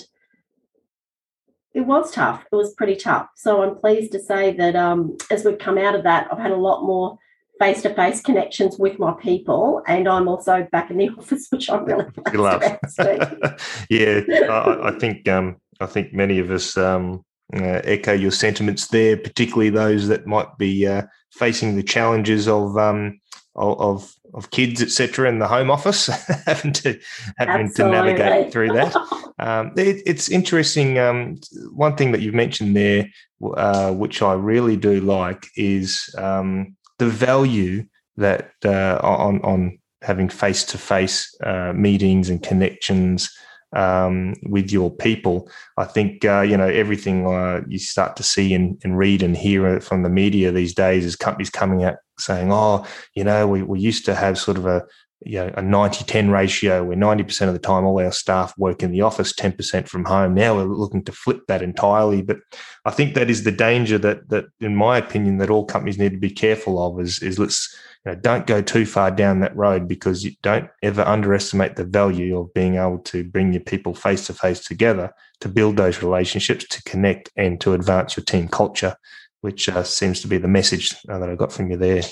it 1.74 1.82
was 1.82 2.12
tough. 2.12 2.46
It 2.51 2.56
was 2.56 2.74
pretty 2.74 2.96
tough. 2.96 3.29
So 3.36 3.63
I'm 3.63 3.77
pleased 3.77 4.12
to 4.12 4.20
say 4.20 4.53
that 4.53 4.75
um, 4.75 5.18
as 5.32 5.46
we've 5.46 5.58
come 5.58 5.77
out 5.77 5.96
of 5.96 6.03
that, 6.03 6.27
I've 6.32 6.39
had 6.39 6.51
a 6.51 6.58
lot 6.58 6.84
more 6.84 7.18
face 7.60 7.82
to 7.82 7.94
face 7.94 8.22
connections 8.22 8.78
with 8.80 8.98
my 8.98 9.13
people, 9.13 9.84
and 9.86 10.08
I'm 10.08 10.28
also 10.28 10.68
back 10.72 10.89
in 10.89 10.98
the 10.98 11.10
office, 11.18 11.48
which 11.50 11.70
I'm 11.70 11.86
really 11.86 12.06
love. 12.34 12.63
yeah, 13.89 14.22
I, 14.30 14.89
I, 14.89 14.92
think 14.98 15.28
um, 15.28 15.58
I 15.80 15.86
think 15.86 16.13
many 16.13 16.39
of 16.39 16.50
us 16.50 16.78
um, 16.78 17.24
uh, 17.54 17.82
echo 17.84 18.13
your 18.13 18.32
sentiments 18.32 18.88
there, 18.88 19.18
particularly 19.18 19.70
those 19.70 20.08
that 20.08 20.25
might 20.25 20.58
be 20.58 20.88
uh, 20.88 21.04
facing 21.32 21.75
the 21.75 21.84
challenges 21.84 22.48
of 22.48 22.78
um, 22.78 23.20
of 23.56 24.13
of 24.34 24.51
kids, 24.51 24.82
etc., 24.82 25.28
in 25.28 25.39
the 25.39 25.48
home 25.48 25.72
office, 25.72 26.08
having 26.46 26.72
to 26.72 27.00
having 27.38 27.68
Absolutely. 27.68 27.74
to 27.74 27.89
navigate 27.89 28.51
through 28.54 28.70
that. 28.70 28.96
Um, 29.39 29.72
it, 29.75 30.04
it's 30.06 30.30
interesting. 30.30 31.00
Um, 31.00 31.39
one 31.72 31.96
thing 31.96 32.12
that 32.12 32.22
you've 32.22 32.36
mentioned 32.36 32.75
there, 32.75 33.10
uh, 33.56 33.92
which 33.92 34.22
I 34.22 34.34
really 34.34 34.78
do 34.78 35.01
like, 35.01 35.48
is 35.56 36.13
um, 36.18 36.75
the 37.00 37.10
value 37.10 37.86
that 38.18 38.51
uh, 38.63 39.00
on 39.01 39.41
on 39.41 39.79
having 40.01 40.29
face 40.29 40.63
to 40.63 40.77
face 40.77 41.36
meetings 41.74 42.29
and 42.29 42.41
connections 42.41 43.29
um, 43.74 44.34
with 44.44 44.72
your 44.72 44.91
people. 44.91 45.50
I 45.77 45.86
think 45.86 46.25
uh, 46.25 46.41
you 46.41 46.58
know 46.58 46.68
everything 46.68 47.27
uh, 47.27 47.62
you 47.68 47.79
start 47.79 48.15
to 48.18 48.24
see 48.24 48.53
and, 48.53 48.79
and, 48.84 48.98
read 48.98 49.22
and 49.22 49.36
hear 49.36 49.79
from 49.79 50.03
the 50.03 50.10
media 50.10 50.51
these 50.51 50.74
days 50.74 51.06
is 51.06 51.15
companies 51.15 51.50
coming 51.50 51.84
out 51.84 51.98
saying, 52.18 52.51
"Oh, 52.51 52.86
you 53.15 53.24
know, 53.24 53.48
we, 53.48 53.63
we 53.63 53.79
used 53.79 54.06
to 54.06 54.15
have 54.15 54.38
sort 54.38 54.58
of 54.58 54.65
a 54.65 54.86
you 55.22 55.38
know 55.38 55.48
a 55.48 55.62
90-10 55.62 56.32
ratio 56.32 56.84
where 56.84 56.98
90% 56.98 57.48
of 57.48 57.54
the 57.54 57.60
time 57.60 57.84
all 57.84 58.00
our 58.00 58.12
staff 58.12 58.54
work 58.58 58.82
in 58.82 58.92
the 58.92 59.02
office 59.02 59.34
10% 59.34 59.88
from 59.88 60.06
home 60.06 60.34
now 60.34 60.56
we're 60.56 60.64
looking 60.64 61.04
to 61.04 61.12
flip 61.12 61.42
that 61.48 61.62
entirely 61.62 62.22
but 62.22 62.38
i 62.86 62.92
think 62.92 63.16
that 63.16 63.30
is 63.30 63.44
the 63.44 63.52
danger 63.52 63.98
that 63.98 64.30
that 64.30 64.46
in 64.62 64.76
my 64.76 64.98
opinion 64.98 65.38
that 65.38 65.50
all 65.50 65.66
companies 65.66 65.98
need 65.98 66.12
to 66.12 66.18
be 66.18 66.30
careful 66.32 66.82
of 66.82 67.00
is 67.00 67.22
is 67.22 67.38
let's 67.38 67.76
you 68.06 68.14
know, 68.14 68.20
don't 68.20 68.48
go 68.48 68.62
too 68.62 68.86
far 68.86 69.12
down 69.12 69.42
that 69.42 69.56
road 69.56 69.88
because 69.88 70.24
you 70.24 70.32
don't 70.42 70.70
ever 70.82 71.02
underestimate 71.02 71.76
the 71.76 71.84
value 71.84 72.40
of 72.40 72.54
being 72.54 72.76
able 72.76 73.00
to 73.00 73.26
bring 73.26 73.52
your 73.52 73.62
people 73.62 73.94
face 73.94 74.26
to 74.28 74.34
face 74.34 74.64
together 74.64 75.12
to 75.42 75.50
build 75.50 75.78
those 75.78 76.04
relationships, 76.04 76.66
to 76.70 76.84
connect, 76.84 77.32
and 77.36 77.60
to 77.62 77.74
advance 77.74 78.18
your 78.18 78.24
team 78.24 78.48
culture, 78.48 78.96
which 79.42 79.70
uh, 79.70 79.84
seems 79.84 80.22
to 80.22 80.28
be 80.28 80.38
the 80.38 80.48
message 80.48 80.94
uh, 81.10 81.18
that 81.20 81.30
I 81.30 81.36
got 81.36 81.52
from 81.52 81.72
you 81.72 81.78
there. 81.78 82.04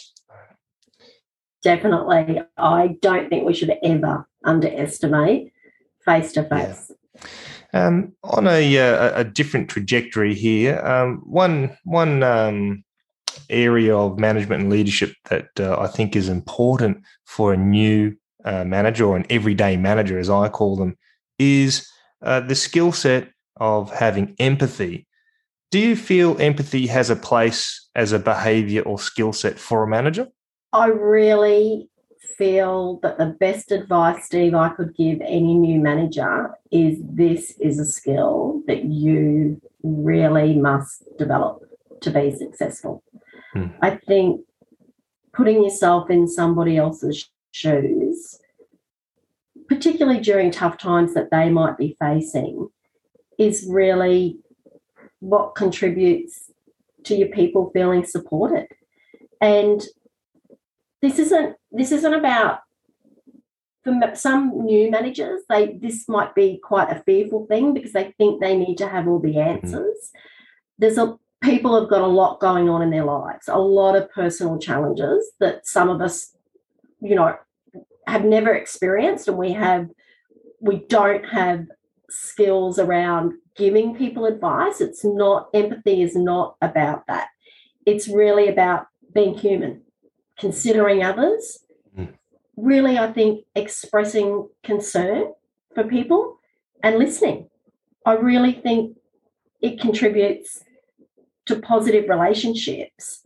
Definitely. 1.67 2.41
I 2.55 2.95
don't 3.01 3.27
think 3.27 3.45
we 3.45 3.53
should 3.53 3.73
ever 3.83 4.25
underestimate 4.45 5.51
face 6.05 6.31
to 6.31 6.43
face. 6.43 6.93
On 7.73 8.47
a, 8.47 8.77
uh, 8.77 9.19
a, 9.19 9.25
different 9.25 9.69
trajectory 9.69 10.33
here, 10.33 10.79
um, 10.79 11.21
one 11.25 11.77
one 11.83 12.23
um, 12.23 12.85
area 13.49 13.93
of 13.93 14.17
management 14.17 14.61
and 14.61 14.71
leadership 14.71 15.13
that 15.25 15.49
uh, 15.59 15.77
I 15.77 15.87
think 15.87 16.15
is 16.15 16.29
important 16.29 17.03
for 17.25 17.51
a 17.51 17.57
new 17.57 18.15
uh, 18.45 18.63
manager 18.63 19.03
or 19.03 19.17
an 19.17 19.25
everyday 19.29 19.75
manager, 19.75 20.17
as 20.17 20.29
I 20.29 20.47
call 20.47 20.77
them, 20.77 20.95
is 21.37 21.85
uh, 22.21 22.39
the 22.39 22.55
skill 22.55 22.93
set 22.93 23.27
of 23.57 23.91
having 23.91 24.35
empathy. 24.39 25.05
Do 25.71 25.79
you 25.79 25.97
feel 25.97 26.39
empathy 26.39 26.87
has 26.87 27.09
a 27.09 27.17
place 27.17 27.89
as 27.93 28.13
a 28.13 28.19
behavior 28.19 28.83
or 28.83 28.99
skill 28.99 29.33
set 29.33 29.59
for 29.59 29.83
a 29.83 29.87
manager? 29.87 30.29
I 30.73 30.87
really 30.87 31.89
feel 32.37 32.99
that 33.01 33.17
the 33.17 33.35
best 33.39 33.71
advice, 33.71 34.25
Steve, 34.25 34.53
I 34.53 34.69
could 34.69 34.95
give 34.95 35.19
any 35.21 35.53
new 35.53 35.79
manager 35.79 36.51
is 36.71 36.99
this 37.01 37.51
is 37.59 37.79
a 37.79 37.85
skill 37.85 38.61
that 38.67 38.85
you 38.85 39.61
really 39.83 40.55
must 40.55 41.03
develop 41.17 41.63
to 42.01 42.11
be 42.11 42.35
successful. 42.35 43.03
Hmm. 43.53 43.67
I 43.81 43.91
think 43.91 44.41
putting 45.33 45.63
yourself 45.63 46.09
in 46.09 46.27
somebody 46.27 46.77
else's 46.77 47.29
shoes, 47.51 48.39
particularly 49.67 50.19
during 50.19 50.51
tough 50.51 50.77
times 50.77 51.13
that 51.13 51.31
they 51.31 51.49
might 51.49 51.77
be 51.77 51.95
facing, 51.99 52.69
is 53.37 53.67
really 53.69 54.37
what 55.19 55.55
contributes 55.55 56.51
to 57.03 57.15
your 57.15 57.29
people 57.29 57.71
feeling 57.73 58.05
supported. 58.05 58.67
And 59.41 59.83
this 61.01 61.19
isn't 61.19 61.55
this 61.71 61.91
isn't 61.91 62.13
about 62.13 62.59
for 63.83 63.93
some 64.15 64.65
new 64.65 64.91
managers 64.91 65.41
they 65.49 65.77
this 65.81 66.09
might 66.09 66.35
be 66.35 66.59
quite 66.63 66.91
a 66.91 67.01
fearful 67.03 67.45
thing 67.47 67.73
because 67.73 67.93
they 67.93 68.13
think 68.17 68.41
they 68.41 68.55
need 68.57 68.77
to 68.77 68.87
have 68.87 69.07
all 69.07 69.19
the 69.19 69.35
mm-hmm. 69.35 69.49
answers 69.49 70.11
mm-hmm. 70.11 70.19
there's 70.77 70.97
a 70.97 71.17
people 71.41 71.79
have 71.79 71.89
got 71.89 72.01
a 72.01 72.07
lot 72.07 72.39
going 72.39 72.69
on 72.69 72.81
in 72.81 72.89
their 72.89 73.05
lives, 73.05 73.47
a 73.47 73.59
lot 73.59 73.95
of 73.95 74.11
personal 74.11 74.57
challenges 74.57 75.31
that 75.39 75.67
some 75.67 75.89
of 75.89 76.01
us, 76.01 76.35
you 77.01 77.15
know, 77.15 77.35
have 78.07 78.25
never 78.25 78.53
experienced, 78.53 79.27
and 79.27 79.37
we 79.37 79.53
have, 79.53 79.87
we 80.59 80.77
don't 80.87 81.25
have 81.25 81.65
skills 82.09 82.79
around 82.79 83.33
giving 83.55 83.95
people 83.95 84.25
advice. 84.25 84.81
It's 84.81 85.03
not, 85.03 85.49
empathy 85.53 86.01
is 86.01 86.15
not 86.15 86.55
about 86.61 87.05
that. 87.07 87.27
It's 87.85 88.07
really 88.07 88.47
about 88.47 88.87
being 89.13 89.37
human, 89.37 89.83
considering 90.39 91.03
others, 91.03 91.59
mm. 91.97 92.09
really, 92.55 92.97
I 92.97 93.11
think, 93.11 93.45
expressing 93.55 94.47
concern 94.63 95.33
for 95.73 95.83
people 95.83 96.37
and 96.83 96.97
listening. 96.97 97.49
I 98.05 98.13
really 98.13 98.53
think 98.53 98.97
it 99.61 99.79
contributes 99.79 100.63
to 101.47 101.59
positive 101.59 102.09
relationships. 102.09 103.25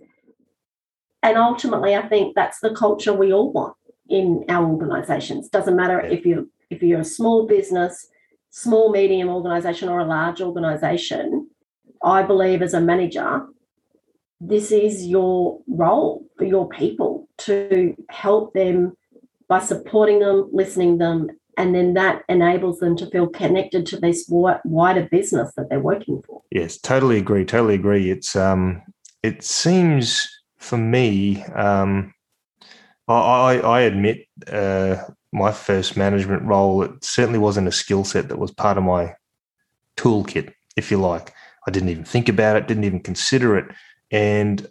And 1.23 1.37
ultimately, 1.37 1.95
I 1.95 2.07
think 2.07 2.35
that's 2.35 2.59
the 2.59 2.73
culture 2.73 3.13
we 3.13 3.33
all 3.33 3.51
want 3.51 3.75
in 4.09 4.45
our 4.49 4.65
organizations. 4.65 5.49
Doesn't 5.49 5.75
matter 5.75 5.99
if 5.99 6.25
you're 6.25 6.45
if 6.69 6.81
you're 6.81 7.01
a 7.01 7.05
small 7.05 7.45
business, 7.45 8.07
small, 8.49 8.91
medium 8.91 9.29
organization, 9.29 9.89
or 9.89 9.99
a 9.99 10.05
large 10.05 10.41
organization. 10.41 11.49
I 12.03 12.23
believe 12.23 12.61
as 12.61 12.73
a 12.73 12.81
manager, 12.81 13.45
this 14.41 14.71
is 14.71 15.05
your 15.05 15.61
role 15.67 16.25
for 16.37 16.45
your 16.45 16.67
people 16.67 17.29
to 17.37 17.95
help 18.09 18.53
them 18.53 18.97
by 19.47 19.59
supporting 19.59 20.19
them, 20.19 20.49
listening 20.51 20.97
them, 20.97 21.29
and 21.57 21.75
then 21.75 21.93
that 21.93 22.23
enables 22.27 22.79
them 22.79 22.95
to 22.97 23.05
feel 23.11 23.27
connected 23.27 23.85
to 23.85 23.99
this 23.99 24.25
wider 24.27 25.07
business 25.11 25.51
that 25.55 25.69
they're 25.69 25.79
working 25.79 26.23
for. 26.25 26.41
Yes, 26.49 26.79
totally 26.79 27.17
agree. 27.17 27.45
Totally 27.45 27.75
agree. 27.75 28.09
It's 28.09 28.35
um, 28.35 28.81
it 29.21 29.43
seems 29.43 30.27
for 30.57 30.77
me, 30.77 31.43
um, 31.43 32.13
I, 33.07 33.59
I 33.59 33.81
admit 33.81 34.27
uh, 34.47 35.03
my 35.31 35.51
first 35.51 35.97
management 35.97 36.43
role. 36.43 36.81
It 36.83 37.03
certainly 37.03 37.39
wasn't 37.39 37.67
a 37.67 37.71
skill 37.71 38.05
set 38.05 38.29
that 38.29 38.39
was 38.39 38.51
part 38.51 38.77
of 38.77 38.83
my 38.83 39.13
toolkit, 39.97 40.53
if 40.75 40.89
you 40.89 40.97
like. 40.97 41.33
I 41.67 41.71
didn't 41.71 41.89
even 41.89 42.05
think 42.05 42.29
about 42.29 42.55
it, 42.55 42.67
didn't 42.67 42.85
even 42.85 43.01
consider 43.01 43.57
it, 43.57 43.65
and 44.11 44.67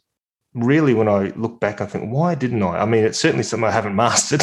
really, 0.54 0.94
when 0.94 1.08
I 1.08 1.32
look 1.36 1.60
back, 1.60 1.80
I 1.80 1.86
think, 1.86 2.12
why 2.12 2.34
didn't 2.34 2.62
I? 2.62 2.80
I 2.80 2.84
mean, 2.84 3.04
it's 3.04 3.18
certainly 3.18 3.44
something 3.44 3.68
I 3.68 3.72
haven't 3.72 3.96
mastered, 3.96 4.42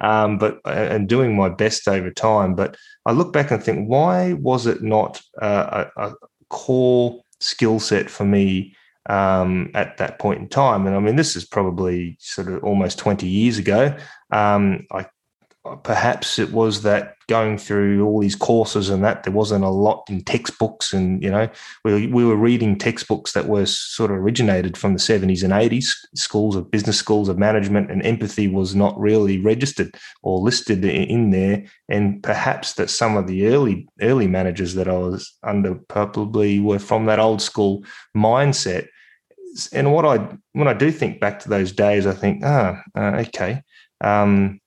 um, 0.00 0.38
but 0.38 0.60
and 0.64 1.08
doing 1.08 1.36
my 1.36 1.48
best 1.48 1.88
over 1.88 2.10
time. 2.10 2.54
But 2.54 2.76
I 3.06 3.12
look 3.12 3.32
back 3.32 3.50
and 3.50 3.62
think, 3.62 3.88
why 3.88 4.34
was 4.34 4.66
it 4.66 4.82
not 4.82 5.20
uh, 5.40 5.86
a, 5.96 6.08
a, 6.08 6.14
core 6.50 7.20
skill 7.40 7.80
set 7.80 8.08
for 8.08 8.24
me 8.24 8.76
um, 9.08 9.70
at 9.74 9.96
that 9.98 10.18
point 10.18 10.40
in 10.40 10.48
time? 10.48 10.86
And 10.86 10.96
I 10.96 11.00
mean, 11.00 11.16
this 11.16 11.36
is 11.36 11.44
probably 11.44 12.16
sort 12.20 12.48
of 12.48 12.62
almost 12.64 12.98
twenty 12.98 13.28
years 13.28 13.58
ago. 13.58 13.96
Um, 14.30 14.86
I 14.90 15.06
perhaps 15.82 16.38
it 16.38 16.52
was 16.52 16.82
that 16.82 17.16
going 17.26 17.56
through 17.56 18.04
all 18.04 18.20
these 18.20 18.36
courses 18.36 18.90
and 18.90 19.02
that 19.02 19.22
there 19.22 19.32
wasn't 19.32 19.64
a 19.64 19.68
lot 19.70 20.04
in 20.10 20.22
textbooks 20.22 20.92
and 20.92 21.22
you 21.22 21.30
know 21.30 21.48
we, 21.84 22.06
we 22.06 22.22
were 22.22 22.36
reading 22.36 22.76
textbooks 22.76 23.32
that 23.32 23.48
were 23.48 23.64
sort 23.64 24.10
of 24.10 24.18
originated 24.18 24.76
from 24.76 24.92
the 24.92 24.98
70s 24.98 25.42
and 25.42 25.52
80s 25.52 25.94
schools 26.14 26.54
of 26.54 26.70
business 26.70 26.98
schools 26.98 27.30
of 27.30 27.38
management 27.38 27.90
and 27.90 28.04
empathy 28.04 28.46
was 28.46 28.74
not 28.74 28.98
really 29.00 29.38
registered 29.38 29.94
or 30.22 30.38
listed 30.38 30.84
in 30.84 31.30
there. 31.30 31.64
And 31.88 32.22
perhaps 32.22 32.74
that 32.74 32.90
some 32.90 33.16
of 33.16 33.26
the 33.26 33.46
early 33.46 33.88
early 34.02 34.26
managers 34.26 34.74
that 34.74 34.88
i 34.88 34.98
was 34.98 35.32
under 35.42 35.76
probably 35.88 36.60
were 36.60 36.78
from 36.78 37.06
that 37.06 37.18
old 37.18 37.40
school 37.40 37.84
mindset. 38.14 38.88
And 39.72 39.94
what 39.94 40.04
i 40.04 40.36
when 40.52 40.68
i 40.68 40.74
do 40.74 40.90
think 40.90 41.20
back 41.20 41.38
to 41.40 41.48
those 41.48 41.72
days 41.72 42.06
i 42.06 42.12
think 42.12 42.42
ah 42.44 42.82
uh, 42.96 43.24
okay 43.26 43.62
um, 44.00 44.60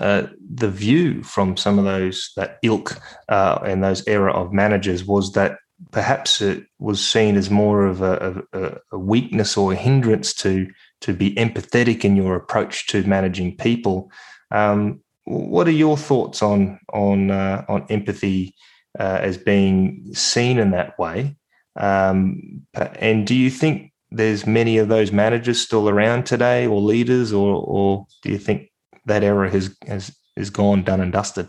uh, 0.00 0.26
the 0.54 0.70
view 0.70 1.22
from 1.22 1.56
some 1.56 1.78
of 1.78 1.84
those 1.84 2.32
that 2.36 2.58
ilk 2.62 2.96
uh, 3.28 3.58
and 3.64 3.82
those 3.82 4.06
era 4.06 4.32
of 4.32 4.52
managers 4.52 5.04
was 5.04 5.32
that 5.32 5.58
perhaps 5.92 6.40
it 6.40 6.64
was 6.78 7.04
seen 7.04 7.36
as 7.36 7.50
more 7.50 7.86
of 7.86 8.02
a, 8.02 8.44
a, 8.52 8.76
a, 8.92 8.98
weakness 8.98 9.56
or 9.56 9.72
a 9.72 9.76
hindrance 9.76 10.34
to 10.34 10.66
to 11.00 11.12
be 11.12 11.34
empathetic 11.34 12.04
in 12.04 12.16
your 12.16 12.34
approach 12.34 12.86
to 12.88 13.04
managing 13.04 13.56
people. 13.56 14.10
Um, 14.50 15.00
what 15.24 15.68
are 15.68 15.72
your 15.72 15.96
thoughts 15.96 16.42
on 16.42 16.80
on 16.92 17.30
uh, 17.30 17.64
on 17.68 17.86
empathy 17.90 18.54
uh, 18.98 19.18
as 19.22 19.38
being 19.38 20.12
seen 20.14 20.58
in 20.58 20.70
that 20.72 20.98
way? 20.98 21.36
Um, 21.76 22.62
and 22.74 23.26
do 23.26 23.34
you 23.34 23.50
think 23.50 23.92
there's 24.10 24.46
many 24.46 24.78
of 24.78 24.88
those 24.88 25.12
managers 25.12 25.60
still 25.60 25.88
around 25.88 26.26
today, 26.26 26.66
or 26.66 26.80
leaders, 26.80 27.32
or 27.32 27.62
or 27.64 28.06
do 28.22 28.30
you 28.30 28.38
think 28.38 28.70
that 29.08 29.24
era 29.24 29.50
has 29.50 29.76
has 29.86 30.16
is 30.36 30.50
gone 30.50 30.84
done 30.84 31.00
and 31.00 31.12
dusted. 31.12 31.48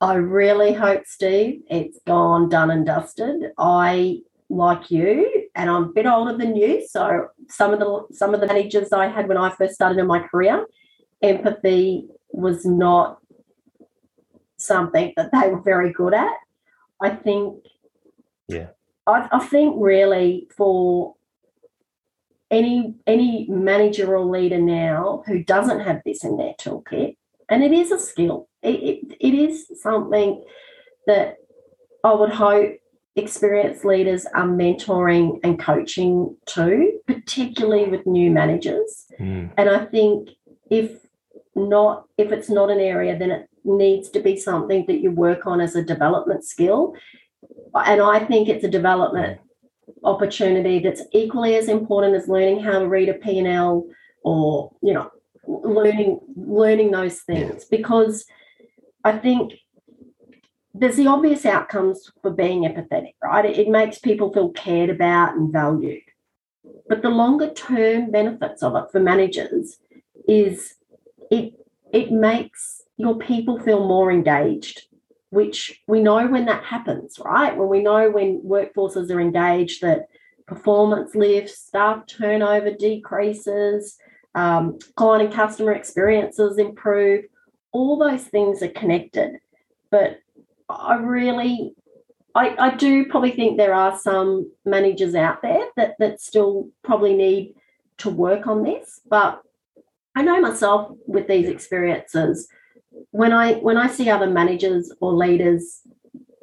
I 0.00 0.14
really 0.14 0.72
hope, 0.72 1.02
Steve, 1.04 1.62
it's 1.68 1.98
gone 2.06 2.48
done 2.48 2.70
and 2.70 2.86
dusted. 2.86 3.52
I 3.58 4.20
like 4.48 4.90
you, 4.90 5.48
and 5.54 5.68
I'm 5.68 5.84
a 5.84 5.92
bit 5.92 6.06
older 6.06 6.36
than 6.36 6.56
you, 6.56 6.86
so 6.88 7.28
some 7.48 7.72
of 7.74 7.80
the 7.80 8.14
some 8.14 8.34
of 8.34 8.40
the 8.40 8.46
managers 8.46 8.92
I 8.92 9.08
had 9.08 9.28
when 9.28 9.36
I 9.36 9.50
first 9.50 9.74
started 9.74 9.98
in 9.98 10.06
my 10.06 10.20
career, 10.20 10.66
empathy 11.22 12.08
was 12.32 12.64
not 12.64 13.18
something 14.56 15.12
that 15.16 15.30
they 15.32 15.48
were 15.48 15.60
very 15.60 15.92
good 15.92 16.14
at. 16.14 16.32
I 17.02 17.10
think, 17.10 17.64
yeah, 18.48 18.68
I, 19.06 19.28
I 19.32 19.46
think 19.46 19.76
really 19.78 20.48
for 20.56 21.14
any 22.50 22.94
any 23.06 23.46
manager 23.48 24.16
or 24.16 24.24
leader 24.24 24.60
now 24.60 25.22
who 25.26 25.42
doesn't 25.44 25.80
have 25.80 26.00
this 26.04 26.24
in 26.24 26.36
their 26.36 26.54
toolkit, 26.60 27.16
and 27.48 27.62
it 27.62 27.72
is 27.72 27.90
a 27.90 27.98
skill. 27.98 28.48
It, 28.62 28.80
it, 28.82 29.16
it 29.20 29.34
is 29.34 29.66
something 29.80 30.44
that 31.06 31.36
I 32.04 32.14
would 32.14 32.30
hope 32.30 32.76
experienced 33.16 33.84
leaders 33.84 34.26
are 34.34 34.46
mentoring 34.46 35.40
and 35.42 35.58
coaching 35.58 36.36
too, 36.46 37.00
particularly 37.06 37.88
with 37.88 38.06
new 38.06 38.30
managers. 38.30 39.06
Mm. 39.18 39.50
And 39.56 39.68
I 39.68 39.84
think 39.86 40.30
if 40.70 40.92
not, 41.54 42.06
if 42.16 42.32
it's 42.32 42.48
not 42.48 42.70
an 42.70 42.80
area, 42.80 43.18
then 43.18 43.30
it 43.30 43.48
needs 43.64 44.08
to 44.10 44.20
be 44.20 44.36
something 44.36 44.84
that 44.86 45.00
you 45.00 45.10
work 45.10 45.46
on 45.46 45.60
as 45.60 45.74
a 45.74 45.82
development 45.82 46.44
skill. 46.44 46.94
And 47.74 48.00
I 48.00 48.20
think 48.20 48.48
it's 48.48 48.64
a 48.64 48.70
development 48.70 49.40
opportunity 50.04 50.78
that's 50.78 51.02
equally 51.12 51.56
as 51.56 51.68
important 51.68 52.14
as 52.14 52.28
learning 52.28 52.60
how 52.60 52.78
to 52.78 52.88
read 52.88 53.08
a 53.08 53.14
P&L 53.14 53.86
or, 54.22 54.72
you 54.82 54.92
know, 54.92 55.10
learning 55.46 56.20
learning 56.36 56.90
those 56.90 57.20
things 57.20 57.64
because 57.64 58.24
I 59.04 59.16
think 59.18 59.54
there's 60.74 60.96
the 60.96 61.08
obvious 61.08 61.44
outcomes 61.44 62.10
for 62.22 62.30
being 62.30 62.62
empathetic, 62.62 63.14
right? 63.22 63.44
It, 63.44 63.58
it 63.58 63.68
makes 63.68 63.98
people 63.98 64.32
feel 64.32 64.50
cared 64.50 64.90
about 64.90 65.34
and 65.34 65.52
valued. 65.52 66.02
But 66.88 67.02
the 67.02 67.10
longer 67.10 67.52
term 67.52 68.10
benefits 68.10 68.62
of 68.62 68.76
it 68.76 68.84
for 68.92 69.00
managers 69.00 69.78
is 70.28 70.74
it 71.30 71.54
it 71.92 72.12
makes 72.12 72.82
your 72.96 73.16
people 73.16 73.58
feel 73.58 73.86
more 73.86 74.12
engaged 74.12 74.86
which 75.30 75.80
we 75.86 76.00
know 76.02 76.26
when 76.26 76.46
that 76.46 76.64
happens, 76.64 77.18
right? 77.24 77.56
When 77.56 77.68
we 77.68 77.82
know 77.82 78.10
when 78.10 78.42
workforces 78.42 79.10
are 79.10 79.20
engaged 79.20 79.82
that 79.82 80.08
performance 80.46 81.14
lifts, 81.14 81.58
staff 81.58 82.06
turnover 82.06 82.72
decreases, 82.72 83.96
um, 84.34 84.78
client 84.96 85.26
and 85.26 85.34
customer 85.34 85.72
experiences 85.72 86.58
improve. 86.58 87.24
All 87.72 87.98
those 87.98 88.24
things 88.24 88.62
are 88.62 88.68
connected. 88.68 89.38
But 89.90 90.18
I 90.68 90.96
really, 90.96 91.74
I, 92.34 92.56
I 92.58 92.74
do 92.74 93.06
probably 93.06 93.32
think 93.32 93.56
there 93.56 93.74
are 93.74 93.98
some 93.98 94.50
managers 94.64 95.14
out 95.14 95.42
there 95.42 95.66
that, 95.76 95.94
that 96.00 96.20
still 96.20 96.70
probably 96.82 97.14
need 97.14 97.54
to 97.98 98.10
work 98.10 98.46
on 98.46 98.64
this. 98.64 99.00
But 99.08 99.42
I 100.16 100.22
know 100.22 100.40
myself 100.40 100.92
with 101.06 101.28
these 101.28 101.48
experiences, 101.48 102.48
when 103.10 103.32
I 103.32 103.54
when 103.54 103.76
I 103.76 103.88
see 103.88 104.08
other 104.08 104.28
managers 104.28 104.92
or 105.00 105.12
leaders 105.12 105.80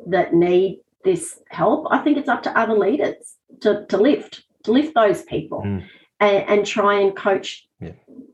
that 0.07 0.33
need 0.33 0.81
this 1.03 1.39
help, 1.49 1.87
I 1.91 1.99
think 1.99 2.17
it's 2.17 2.29
up 2.29 2.43
to 2.43 2.57
other 2.57 2.77
leaders 2.77 3.35
to, 3.61 3.85
to 3.87 3.97
lift, 3.97 4.43
to 4.63 4.71
lift 4.71 4.93
those 4.93 5.23
people 5.23 5.61
mm. 5.61 5.83
and, 6.19 6.49
and, 6.49 6.65
try 6.65 6.99
and 6.99 7.15
coach 7.15 7.67
yeah. 7.79 7.91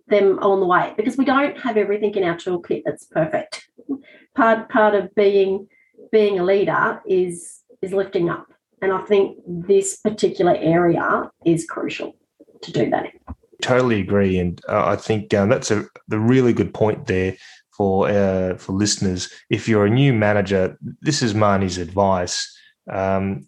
them 0.07 0.39
on 0.39 0.59
the 0.59 0.65
way 0.65 0.93
because 0.97 1.17
we 1.17 1.25
don't 1.25 1.57
have 1.59 1.77
everything 1.77 2.13
in 2.15 2.23
our 2.23 2.35
toolkit 2.35 2.83
that's 2.85 3.05
perfect. 3.05 3.67
Part 4.35 4.69
part 4.69 4.95
of 4.95 5.13
being 5.13 5.67
being 6.11 6.39
a 6.39 6.43
leader 6.43 7.01
is 7.07 7.61
is 7.81 7.93
lifting 7.93 8.29
up. 8.29 8.47
And 8.81 8.91
I 8.91 9.01
think 9.03 9.37
this 9.47 9.97
particular 9.97 10.55
area 10.57 11.29
is 11.45 11.65
crucial 11.65 12.15
to 12.63 12.71
do 12.71 12.89
that. 12.89 13.07
Totally 13.61 14.01
agree, 14.01 14.39
and 14.39 14.59
uh, 14.67 14.85
I 14.87 14.95
think 14.97 15.33
um, 15.33 15.49
that's 15.49 15.71
a 15.71 15.85
the 16.07 16.19
really 16.19 16.51
good 16.51 16.73
point 16.73 17.05
there 17.05 17.37
for 17.75 18.09
uh, 18.09 18.57
for 18.57 18.73
listeners. 18.73 19.29
If 19.49 19.67
you're 19.67 19.85
a 19.85 19.89
new 19.89 20.13
manager, 20.13 20.77
this 21.01 21.21
is 21.21 21.33
Marnie's 21.33 21.77
advice. 21.77 22.49
Um, 22.91 23.47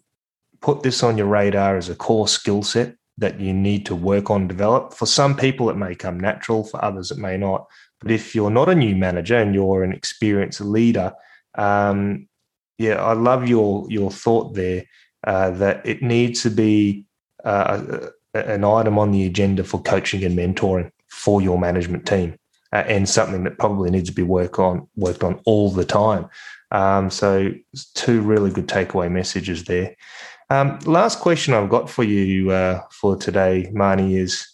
put 0.60 0.82
this 0.82 1.02
on 1.02 1.16
your 1.16 1.26
radar 1.26 1.76
as 1.76 1.88
a 1.88 1.94
core 1.94 2.28
skill 2.28 2.62
set 2.62 2.96
that 3.18 3.40
you 3.40 3.52
need 3.52 3.86
to 3.86 3.94
work 3.94 4.30
on, 4.30 4.48
develop. 4.48 4.92
For 4.92 5.06
some 5.06 5.36
people, 5.36 5.70
it 5.70 5.76
may 5.76 5.94
come 5.94 6.20
natural. 6.20 6.64
For 6.64 6.84
others, 6.84 7.10
it 7.10 7.18
may 7.18 7.36
not. 7.36 7.66
But 8.00 8.10
if 8.10 8.34
you're 8.34 8.50
not 8.50 8.68
a 8.68 8.74
new 8.74 8.94
manager 8.94 9.36
and 9.36 9.54
you're 9.54 9.82
an 9.82 9.92
experienced 9.92 10.60
leader, 10.60 11.12
um, 11.56 12.28
yeah, 12.78 13.02
I 13.02 13.12
love 13.14 13.48
your 13.48 13.86
your 13.88 14.10
thought 14.10 14.54
there 14.54 14.84
uh, 15.26 15.50
that 15.50 15.86
it 15.86 16.02
needs 16.02 16.42
to 16.42 16.50
be 16.50 17.04
uh, 17.44 18.08
an 18.34 18.64
item 18.64 18.98
on 18.98 19.12
the 19.12 19.24
agenda 19.24 19.64
for 19.64 19.80
coaching 19.80 20.24
and 20.24 20.36
mentoring 20.36 20.90
for 21.08 21.40
your 21.40 21.58
management 21.58 22.06
team 22.06 22.36
uh, 22.76 22.84
and 22.88 23.08
something 23.08 23.44
that 23.44 23.58
probably 23.58 23.90
needs 23.90 24.10
to 24.10 24.14
be 24.14 24.22
worked 24.22 24.58
on 24.58 24.86
worked 24.96 25.24
on 25.24 25.40
all 25.46 25.70
the 25.70 25.84
time. 25.84 26.28
Um, 26.72 27.10
so 27.10 27.50
two 27.94 28.20
really 28.20 28.50
good 28.50 28.66
takeaway 28.66 29.10
messages 29.10 29.64
there. 29.64 29.96
Um, 30.50 30.78
last 30.84 31.20
question 31.20 31.54
I've 31.54 31.70
got 31.70 31.88
for 31.88 32.04
you 32.04 32.50
uh, 32.50 32.82
for 32.90 33.16
today, 33.16 33.70
Marnie, 33.74 34.18
is 34.18 34.46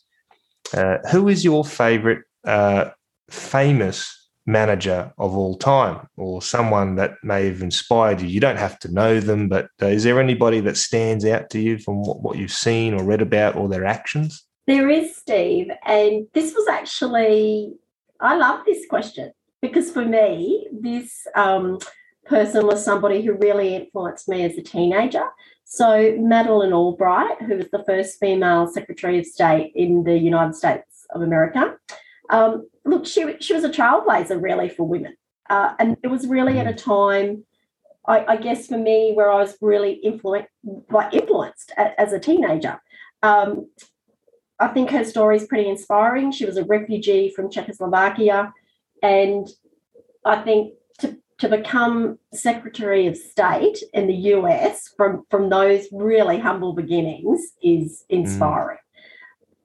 uh, 0.73 0.99
who 1.11 1.29
is 1.29 1.45
your 1.45 1.65
favorite 1.65 2.23
uh, 2.47 2.91
famous 3.29 4.31
manager 4.47 5.13
of 5.19 5.37
all 5.37 5.57
time 5.57 6.07
or 6.17 6.43
someone 6.43 6.95
that 6.97 7.15
may 7.25 7.47
have 7.47 7.61
inspired 7.61 8.21
you? 8.21 8.29
You 8.29 8.41
don't 8.41 8.59
have 8.59 8.79
to 8.81 8.93
know 8.93 9.19
them, 9.19 9.49
but 9.49 9.67
uh, 9.83 9.87
is 9.87 10.05
there 10.05 10.21
anybody 10.21 10.61
that 10.61 10.77
stands 10.77 11.25
out 11.25 11.51
to 11.51 11.59
you 11.59 11.79
from 11.79 12.03
what, 12.03 12.23
what 12.23 12.39
you've 12.39 12.53
seen 12.53 12.95
or 12.95 13.03
read 13.03 13.21
about 13.21 13.57
or 13.57 13.69
their 13.69 13.85
actions? 13.85 14.45
There 14.69 14.89
is, 14.89 15.17
Steve. 15.17 15.69
And 15.85 16.29
this 16.35 16.55
was 16.55 16.69
actually 16.69 17.75
I 18.23 18.37
love 18.37 18.65
this 18.65 18.87
question 18.87 19.33
because 19.61 19.91
for 19.91 20.05
me, 20.05 20.69
this 20.73 21.27
um, 21.35 21.79
person 22.25 22.67
was 22.67 22.85
somebody 22.85 23.23
who 23.23 23.35
really 23.35 23.75
influenced 23.75 24.29
me 24.29 24.45
as 24.45 24.57
a 24.57 24.63
teenager. 24.63 25.25
So, 25.65 26.17
Madeleine 26.19 26.73
Albright, 26.73 27.43
who 27.43 27.57
was 27.57 27.67
the 27.73 27.83
first 27.85 28.21
female 28.21 28.69
Secretary 28.69 29.19
of 29.19 29.27
State 29.27 29.73
in 29.75 30.05
the 30.05 30.17
United 30.17 30.55
States 30.55 31.07
of 31.11 31.23
America, 31.23 31.77
um, 32.31 32.69
look, 32.85 33.07
she, 33.07 33.37
she 33.41 33.55
was 33.55 33.65
a 33.65 33.71
trailblazer 33.71 34.41
really 34.41 34.69
for 34.69 34.87
women. 34.87 35.17
Uh, 35.51 35.75
and 35.79 35.97
it 36.03 36.09
was 36.09 36.27
really 36.27 36.59
at 36.59 36.67
a 36.67 36.75
time, 36.75 37.45
I, 38.07 38.25
I, 38.27 38.37
guess, 38.37 38.69
for 38.69 38.79
me, 38.79 39.13
where 39.15 39.31
I 39.31 39.37
was 39.37 39.57
really 39.61 39.95
influenced, 39.95 40.49
like 40.91 41.13
influenced 41.13 41.73
as 41.77 42.13
a 42.13 42.21
teenager. 42.21 42.81
Um, 43.23 43.69
I 44.63 44.69
think 44.69 44.91
her 44.91 45.05
story 45.05 45.37
is 45.37 45.47
pretty 45.47 45.69
inspiring. 45.69 46.31
She 46.31 46.47
was 46.47 46.57
a 46.57 46.65
refugee 46.65 47.33
from 47.35 47.51
Czechoslovakia, 47.51 48.53
and 49.03 49.49
I 50.25 50.37
think 50.43 50.75
to 51.01 51.17
to 51.39 51.49
become 51.49 52.21
Secretary 52.33 53.09
of 53.09 53.17
State 53.17 53.83
in 53.93 54.07
the 54.07 54.21
US 54.35 54.89
from 54.97 55.25
from 55.31 55.49
those 55.49 55.89
really 55.91 56.39
humble 56.39 56.75
beginnings 56.75 57.41
is 57.61 58.05
inspiring. 58.09 58.79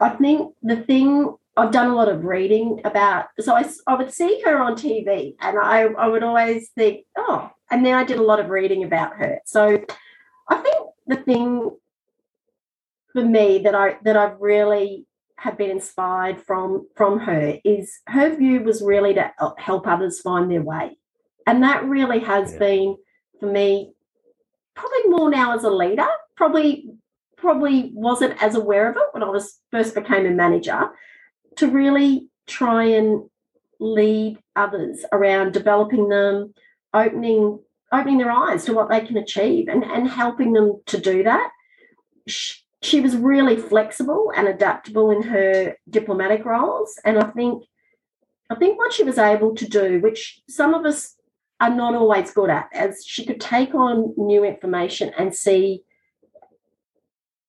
Mm. 0.01 0.07
I 0.07 0.09
think 0.17 0.55
the 0.63 0.77
thing 0.77 1.35
I've 1.55 1.71
done 1.71 1.91
a 1.91 1.95
lot 1.95 2.09
of 2.09 2.23
reading 2.23 2.81
about. 2.83 3.25
So 3.39 3.55
I, 3.55 3.65
I 3.85 3.95
would 3.95 4.11
see 4.11 4.41
her 4.45 4.57
on 4.59 4.73
TV, 4.73 5.35
and 5.41 5.59
I 5.59 5.83
I 6.05 6.07
would 6.07 6.23
always 6.23 6.69
think, 6.69 7.05
oh, 7.15 7.51
and 7.69 7.85
then 7.85 7.93
I 7.93 8.03
did 8.03 8.17
a 8.17 8.29
lot 8.31 8.39
of 8.39 8.49
reading 8.49 8.83
about 8.83 9.15
her. 9.17 9.41
So 9.45 9.83
I 10.49 10.55
think 10.55 10.77
the 11.05 11.17
thing 11.17 11.69
for 13.17 13.25
me 13.25 13.57
that 13.63 13.73
I 13.73 13.97
that 14.03 14.15
I 14.15 14.25
really 14.39 15.07
have 15.37 15.57
been 15.57 15.71
inspired 15.71 16.39
from 16.39 16.87
from 16.95 17.17
her 17.21 17.57
is 17.65 17.99
her 18.05 18.35
view 18.35 18.61
was 18.61 18.83
really 18.83 19.15
to 19.15 19.31
help 19.57 19.87
others 19.87 20.21
find 20.21 20.51
their 20.51 20.61
way, 20.61 20.99
and 21.47 21.63
that 21.63 21.83
really 21.85 22.19
has 22.19 22.53
yeah. 22.53 22.59
been 22.59 22.97
for 23.39 23.51
me 23.51 23.91
probably 24.75 25.09
more 25.09 25.31
now 25.31 25.55
as 25.55 25.63
a 25.63 25.71
leader. 25.71 26.07
Probably 26.35 26.91
probably 27.37 27.89
wasn't 27.95 28.39
as 28.43 28.53
aware 28.53 28.87
of 28.87 28.97
it 28.97 29.07
when 29.13 29.23
I 29.23 29.29
was 29.29 29.59
first 29.71 29.95
became 29.95 30.27
a 30.27 30.29
manager. 30.29 30.89
To 31.55 31.67
really 31.67 32.27
try 32.45 32.83
and 32.83 33.27
lead 33.79 34.37
others 34.55 35.05
around 35.11 35.53
developing 35.53 36.09
them, 36.09 36.53
opening 36.93 37.57
opening 37.91 38.19
their 38.19 38.31
eyes 38.31 38.65
to 38.65 38.73
what 38.73 38.89
they 38.89 39.01
can 39.01 39.17
achieve 39.17 39.69
and, 39.69 39.83
and 39.83 40.07
helping 40.07 40.53
them 40.53 40.79
to 40.85 40.99
do 40.99 41.23
that. 41.23 41.49
She, 42.27 42.66
she 42.87 43.01
was 43.01 43.15
really 43.15 43.57
flexible 43.57 44.31
and 44.35 44.47
adaptable 44.47 45.11
in 45.11 45.21
her 45.23 45.75
diplomatic 45.89 46.45
roles. 46.45 46.99
And 47.03 47.19
I 47.19 47.27
think 47.31 47.63
I 48.49 48.55
think 48.55 48.77
what 48.77 48.93
she 48.93 49.03
was 49.03 49.17
able 49.17 49.53
to 49.55 49.67
do, 49.67 49.99
which 49.99 50.41
some 50.49 50.73
of 50.73 50.85
us 50.85 51.15
are 51.59 51.73
not 51.73 51.95
always 51.95 52.31
good 52.31 52.49
at, 52.49 52.69
as 52.73 53.03
she 53.05 53.25
could 53.25 53.41
take 53.41 53.75
on 53.75 54.13
new 54.15 54.45
information 54.45 55.11
and 55.17 55.35
see 55.35 55.83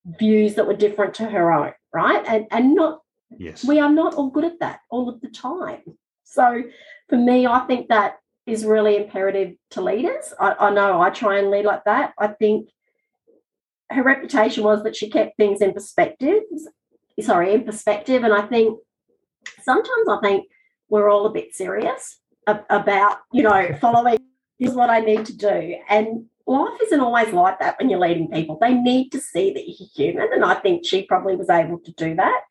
views 0.04 0.54
that 0.54 0.66
were 0.66 0.74
different 0.74 1.14
to 1.14 1.26
her 1.26 1.52
own, 1.52 1.72
right? 1.94 2.24
And 2.26 2.46
and 2.50 2.74
not 2.74 3.02
yes, 3.38 3.64
we 3.64 3.78
are 3.78 3.92
not 3.92 4.14
all 4.14 4.30
good 4.30 4.44
at 4.44 4.60
that 4.60 4.80
all 4.90 5.08
of 5.08 5.20
the 5.20 5.28
time. 5.28 5.82
So 6.24 6.64
for 7.08 7.16
me, 7.16 7.46
I 7.46 7.60
think 7.60 7.88
that 7.88 8.16
is 8.46 8.64
really 8.64 8.96
imperative 8.96 9.54
to 9.70 9.82
leaders. 9.82 10.32
I, 10.40 10.54
I 10.58 10.70
know 10.70 11.00
I 11.00 11.10
try 11.10 11.38
and 11.38 11.50
lead 11.50 11.66
like 11.66 11.84
that. 11.84 12.14
I 12.18 12.28
think 12.28 12.70
her 13.90 14.02
reputation 14.02 14.64
was 14.64 14.82
that 14.82 14.96
she 14.96 15.10
kept 15.10 15.36
things 15.36 15.60
in 15.60 15.72
perspective. 15.72 16.42
Sorry, 17.20 17.54
in 17.54 17.64
perspective. 17.64 18.22
And 18.24 18.32
I 18.32 18.42
think 18.42 18.78
sometimes 19.62 20.08
I 20.08 20.18
think 20.22 20.46
we're 20.88 21.08
all 21.08 21.26
a 21.26 21.32
bit 21.32 21.54
serious 21.54 22.20
about, 22.46 23.18
you 23.32 23.42
know, 23.42 23.76
following 23.80 24.18
is 24.58 24.74
what 24.74 24.90
I 24.90 25.00
need 25.00 25.26
to 25.26 25.36
do. 25.36 25.76
And 25.88 26.26
life 26.46 26.80
isn't 26.84 27.00
always 27.00 27.32
like 27.32 27.58
that 27.60 27.78
when 27.78 27.90
you're 27.90 28.00
leading 28.00 28.30
people. 28.30 28.58
They 28.60 28.74
need 28.74 29.10
to 29.10 29.20
see 29.20 29.52
that 29.52 29.64
you're 29.66 29.88
human. 29.94 30.32
And 30.32 30.44
I 30.44 30.54
think 30.54 30.86
she 30.86 31.02
probably 31.02 31.36
was 31.36 31.50
able 31.50 31.78
to 31.80 31.92
do 31.92 32.14
that. 32.16 32.42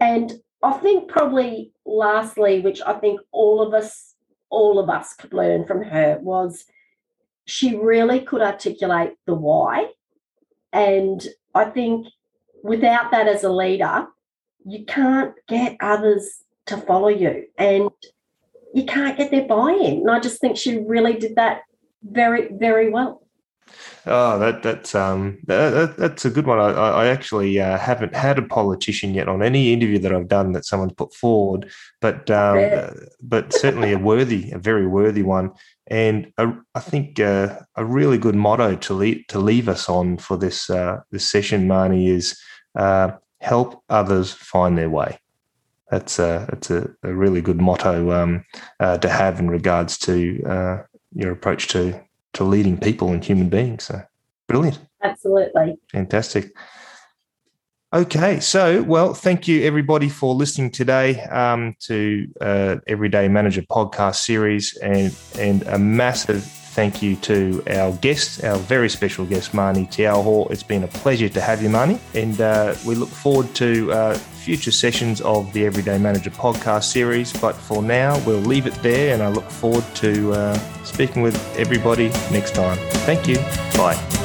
And 0.00 0.32
I 0.62 0.72
think 0.72 1.08
probably 1.08 1.72
lastly, 1.84 2.60
which 2.60 2.80
I 2.82 2.94
think 2.94 3.20
all 3.32 3.60
of 3.60 3.74
us 3.74 4.14
all 4.50 4.78
of 4.78 4.90
us 4.90 5.14
could 5.14 5.32
learn 5.32 5.64
from 5.64 5.82
her 5.82 6.18
was 6.20 6.66
she 7.46 7.74
really 7.74 8.20
could 8.20 8.42
articulate 8.42 9.14
the 9.26 9.34
why. 9.34 9.88
And 10.72 11.26
I 11.54 11.66
think 11.66 12.06
without 12.62 13.10
that 13.10 13.28
as 13.28 13.44
a 13.44 13.52
leader, 13.52 14.06
you 14.64 14.84
can't 14.84 15.34
get 15.48 15.76
others 15.80 16.44
to 16.66 16.76
follow 16.76 17.08
you 17.08 17.46
and 17.58 17.90
you 18.72 18.84
can't 18.84 19.18
get 19.18 19.30
their 19.30 19.46
buy 19.46 19.72
in. 19.72 20.00
And 20.00 20.10
I 20.10 20.20
just 20.20 20.40
think 20.40 20.56
she 20.56 20.78
really 20.78 21.14
did 21.14 21.36
that 21.36 21.62
very, 22.02 22.48
very 22.52 22.90
well. 22.90 23.22
Oh, 24.04 24.38
that 24.40 24.62
that's 24.62 24.94
um 24.94 25.38
that, 25.44 25.96
that's 25.96 26.24
a 26.24 26.30
good 26.30 26.46
one. 26.46 26.58
I, 26.58 26.70
I 26.72 27.06
actually 27.06 27.60
uh, 27.60 27.78
haven't 27.78 28.14
had 28.14 28.36
a 28.38 28.42
politician 28.42 29.14
yet 29.14 29.28
on 29.28 29.42
any 29.42 29.72
interview 29.72 29.98
that 30.00 30.12
I've 30.12 30.28
done 30.28 30.52
that 30.52 30.64
someone's 30.64 30.94
put 30.94 31.14
forward, 31.14 31.70
but 32.00 32.28
um, 32.30 32.58
uh, 32.58 32.90
but 33.22 33.52
certainly 33.52 33.92
a 33.92 33.98
worthy, 33.98 34.50
a 34.50 34.58
very 34.58 34.88
worthy 34.88 35.22
one, 35.22 35.52
and 35.86 36.32
a, 36.36 36.52
I 36.74 36.80
think 36.80 37.20
uh, 37.20 37.60
a 37.76 37.84
really 37.84 38.18
good 38.18 38.34
motto 38.34 38.74
to 38.74 38.94
leave 38.94 39.24
to 39.28 39.38
leave 39.38 39.68
us 39.68 39.88
on 39.88 40.18
for 40.18 40.36
this 40.36 40.68
uh, 40.68 41.00
this 41.12 41.30
session, 41.30 41.68
Marnie, 41.68 42.08
is 42.08 42.36
uh, 42.74 43.12
help 43.40 43.84
others 43.88 44.32
find 44.32 44.76
their 44.76 44.90
way. 44.90 45.18
That's 45.92 46.18
a 46.18 46.46
that's 46.50 46.70
a, 46.70 46.90
a 47.04 47.14
really 47.14 47.40
good 47.40 47.60
motto 47.60 48.10
um, 48.10 48.44
uh, 48.80 48.98
to 48.98 49.08
have 49.08 49.38
in 49.38 49.48
regards 49.48 49.96
to 49.98 50.84
your 51.14 51.30
approach 51.30 51.68
to 51.68 52.02
to 52.34 52.44
leading 52.44 52.78
people 52.78 53.08
and 53.08 53.24
human 53.24 53.48
beings. 53.48 53.84
So 53.84 54.02
brilliant. 54.48 54.80
Absolutely. 55.02 55.76
Fantastic. 55.90 56.52
Okay, 57.94 58.40
so 58.40 58.82
well, 58.84 59.12
thank 59.12 59.46
you 59.46 59.64
everybody 59.64 60.08
for 60.08 60.34
listening 60.34 60.70
today 60.70 61.20
um, 61.24 61.74
to 61.80 62.26
uh, 62.40 62.76
Everyday 62.86 63.28
Manager 63.28 63.60
podcast 63.62 64.16
series, 64.16 64.78
and 64.78 65.14
and 65.38 65.62
a 65.64 65.78
massive 65.78 66.42
thank 66.42 67.02
you 67.02 67.16
to 67.16 67.62
our 67.68 67.92
guest, 67.96 68.42
our 68.44 68.56
very 68.56 68.88
special 68.88 69.26
guest, 69.26 69.52
Marnie 69.52 69.86
Tiauho. 69.86 70.50
It's 70.50 70.62
been 70.62 70.84
a 70.84 70.88
pleasure 70.88 71.28
to 71.28 71.40
have 71.42 71.62
you, 71.62 71.68
Marnie, 71.68 72.00
and 72.14 72.40
uh, 72.40 72.74
we 72.86 72.94
look 72.94 73.10
forward 73.10 73.54
to 73.56 73.92
uh, 73.92 74.18
future 74.42 74.72
sessions 74.72 75.20
of 75.20 75.52
the 75.52 75.64
Everyday 75.64 75.98
Manager 75.98 76.30
podcast 76.30 76.84
series. 76.84 77.32
But 77.32 77.54
for 77.54 77.82
now, 77.82 78.18
we'll 78.26 78.38
leave 78.38 78.66
it 78.66 78.74
there, 78.82 79.14
and 79.14 79.22
I 79.22 79.28
look 79.28 79.48
forward 79.50 79.84
to 79.96 80.32
uh, 80.32 80.58
speaking 80.84 81.22
with 81.22 81.36
everybody 81.56 82.08
next 82.30 82.54
time. 82.54 82.78
Thank 83.06 83.28
you. 83.28 83.36
Bye. 83.76 84.21